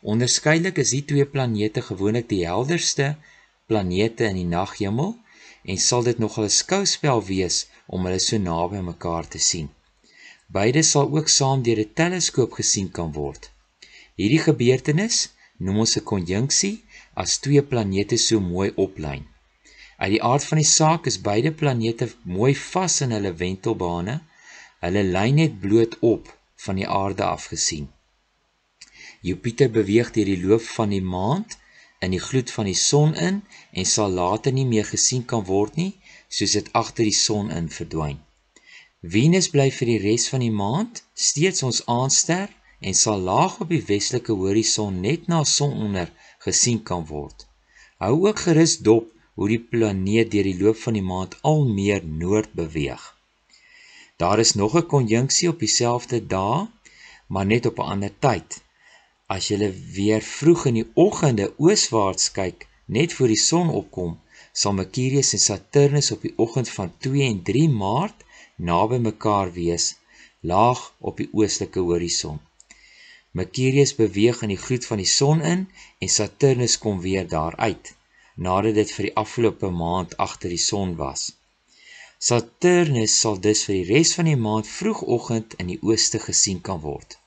Onderskeidelik 0.02 0.80
is 0.84 0.92
die 0.92 1.04
twee 1.08 1.24
planete 1.24 1.80
gewoonlik 1.88 2.28
die 2.28 2.44
helderste 2.44 3.14
planete 3.70 4.28
in 4.28 4.42
die 4.42 4.50
naghemel 4.52 5.14
en 5.64 5.78
sal 5.78 6.02
dit 6.08 6.18
nogal 6.18 6.44
'n 6.44 6.58
skouspel 6.60 7.20
wees 7.32 7.56
om 7.86 8.04
hulle 8.06 8.20
so 8.20 8.36
naby 8.38 8.80
mekaar 8.90 9.26
te 9.28 9.40
sien. 9.50 9.68
Beide 10.56 10.82
sal 10.82 11.06
ook 11.16 11.28
saam 11.28 11.62
deur 11.66 11.80
'n 11.82 11.94
teleskoop 12.00 12.52
gesien 12.60 12.90
kan 12.96 13.12
word. 13.12 13.50
Hierdie 14.20 14.44
gebeurtenis 14.48 15.16
noem 15.64 15.78
ons 15.84 15.96
'n 15.96 16.08
konjunksie 16.12 16.76
as 17.22 17.38
twee 17.44 17.62
planete 17.62 18.16
so 18.16 18.40
mooi 18.40 18.70
oplyn. 18.86 19.24
Uit 20.02 20.12
die 20.14 20.22
aard 20.22 20.44
van 20.44 20.58
die 20.58 20.72
saak 20.78 21.06
is 21.06 21.24
beide 21.30 21.52
planete 21.52 22.06
mooi 22.22 22.54
vas 22.54 23.00
in 23.00 23.10
hulle 23.16 23.32
wentelbane. 23.42 24.16
Hulle 24.84 25.02
lyn 25.16 25.34
net 25.34 25.60
bloot 25.60 25.98
op 26.00 26.24
van 26.64 26.76
die 26.80 26.88
aarde 26.88 27.24
af 27.24 27.44
gesien. 27.52 27.86
Jupiter 29.20 29.70
beweeg 29.70 30.10
deur 30.12 30.28
die 30.32 30.42
loop 30.46 30.64
van 30.76 30.90
die 30.92 31.04
maand 31.16 31.56
in 32.06 32.14
die 32.16 32.24
gloed 32.28 32.50
van 32.56 32.68
die 32.70 32.78
son 32.80 33.14
in 33.28 33.40
en 33.72 33.86
sal 33.94 34.10
later 34.20 34.52
nie 34.52 34.66
meer 34.72 34.86
gesien 34.90 35.24
kan 35.32 35.44
word 35.48 35.76
nie 35.80 35.92
soos 36.28 36.54
dit 36.58 36.70
agter 36.82 37.04
die 37.08 37.18
son 37.20 37.50
in 37.50 37.68
verdwyn. 37.78 38.20
Venus 39.14 39.48
bly 39.52 39.68
vir 39.78 39.90
die 39.92 40.02
res 40.02 40.28
van 40.32 40.44
die 40.44 40.54
maand 40.62 41.02
steeds 41.28 41.62
ons 41.68 41.82
aandster 41.96 42.48
en 42.80 42.94
sal 43.00 43.20
laag 43.30 43.58
op 43.64 43.72
die 43.72 43.84
westelike 43.88 44.36
horison 44.42 45.00
net 45.06 45.28
na 45.32 45.42
sononder 45.44 46.12
gesien 46.46 46.80
kan 46.90 47.04
word. 47.10 47.46
Hou 48.02 48.14
ook 48.28 48.46
gerus 48.46 48.78
dop 48.88 49.10
hoe 49.34 49.48
die 49.50 49.60
planeet 49.60 50.30
deur 50.32 50.48
die 50.48 50.58
loop 50.60 50.78
van 50.86 50.96
die 50.98 51.06
maand 51.12 51.36
al 51.50 51.64
meer 51.68 52.04
noord 52.04 52.52
beweeg. 52.60 53.04
Daar 54.16 54.38
is 54.38 54.54
nog 54.54 54.76
'n 54.76 54.86
konjunksie 54.86 55.48
op 55.48 55.58
dieselfde 55.58 56.26
dag, 56.26 56.68
maar 57.26 57.46
net 57.46 57.66
op 57.66 57.78
'n 57.78 57.90
ander 57.92 58.12
tyd. 58.18 58.63
As 59.26 59.48
jy 59.48 59.70
weer 59.96 60.20
vroeg 60.20 60.66
in 60.70 60.78
die 60.80 60.88
oggende 61.04 61.46
ooswaarts 61.56 62.30
kyk, 62.38 62.66
net 62.86 63.14
voor 63.16 63.30
die 63.32 63.40
son 63.40 63.70
opkom, 63.80 64.18
sal 64.52 64.76
Mercurius 64.76 65.32
en 65.36 65.42
Saturnus 65.44 66.10
op 66.14 66.26
die 66.26 66.34
oggend 66.44 66.68
van 66.68 66.92
2 67.06 67.24
en 67.28 67.40
3 67.42 67.68
Maart 67.68 68.26
naby 68.56 68.98
mekaar 69.06 69.52
wees, 69.52 69.86
laag 70.40 70.82
op 71.00 71.16
die 71.22 71.30
oostelike 71.32 71.80
horison. 71.80 72.38
Mercurius 73.32 73.94
beweeg 73.96 74.42
in 74.44 74.52
die 74.52 74.60
gloed 74.66 74.84
van 74.90 75.00
die 75.02 75.08
son 75.08 75.40
in 75.54 75.64
en 75.98 76.14
Saturnus 76.18 76.76
kom 76.78 77.00
weer 77.00 77.24
daaruit 77.28 77.94
nadat 78.36 78.74
dit 78.74 78.92
vir 78.96 79.08
die 79.08 79.16
afgelope 79.24 79.70
maand 79.70 80.16
agter 80.26 80.52
die 80.52 80.64
son 80.68 80.96
was. 81.00 81.32
Saturnus 82.18 83.16
sal 83.20 83.40
dus 83.40 83.64
vir 83.66 83.80
die 83.80 83.88
res 83.94 84.14
van 84.18 84.28
die 84.30 84.38
maand 84.46 84.68
vroegoggend 84.68 85.54
in 85.62 85.70
die 85.72 85.80
ooste 85.82 86.20
gesien 86.28 86.60
kan 86.60 86.80
word. 86.84 87.18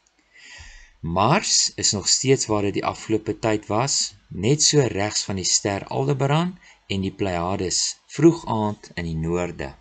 Mars 0.99 1.71
is 1.75 1.91
nog 1.91 2.07
steeds 2.07 2.45
waar 2.45 2.61
dit 2.61 2.73
die 2.73 2.85
afgelope 2.85 3.39
tyd 3.39 3.67
was, 3.69 4.15
net 4.27 4.63
so 4.63 4.81
regs 4.81 5.21
van 5.23 5.37
die 5.37 5.45
ster 5.45 5.85
Aldebaran 5.93 6.55
en 6.87 7.03
die 7.05 7.13
Pleiades 7.13 7.97
vroeg 8.07 8.45
aand 8.49 8.89
in 8.95 9.05
die 9.05 9.15
noorde. 9.15 9.75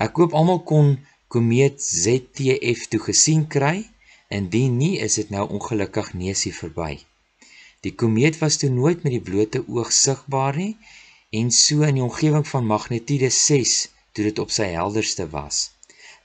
Ek 0.00 0.16
hoop 0.16 0.32
almal 0.32 0.62
kon 0.70 0.94
komeet 1.28 1.82
ZTF 1.82 2.86
toe 2.88 3.00
gesien 3.04 3.44
kry. 3.52 3.84
Indien 4.32 4.76
nie, 4.80 4.94
is 5.00 5.18
dit 5.20 5.30
nou 5.34 5.44
ongelukkig 5.48 6.12
neusie 6.14 6.54
verby. 6.56 6.98
Die 7.84 7.94
komeet 7.94 8.38
was 8.40 8.56
toe 8.60 8.70
nooit 8.72 9.04
met 9.04 9.12
die 9.14 9.24
blote 9.28 9.62
oog 9.68 9.92
sigbaar 9.92 10.56
nie 10.56 10.74
en 11.40 11.50
so 11.52 11.84
in 11.84 12.00
die 12.00 12.04
omgewing 12.04 12.46
van 12.48 12.66
magnitude 12.66 13.28
6 13.30 13.74
toe 14.12 14.24
dit 14.24 14.38
op 14.44 14.52
sy 14.56 14.70
helderste 14.72 15.28
was. 15.34 15.70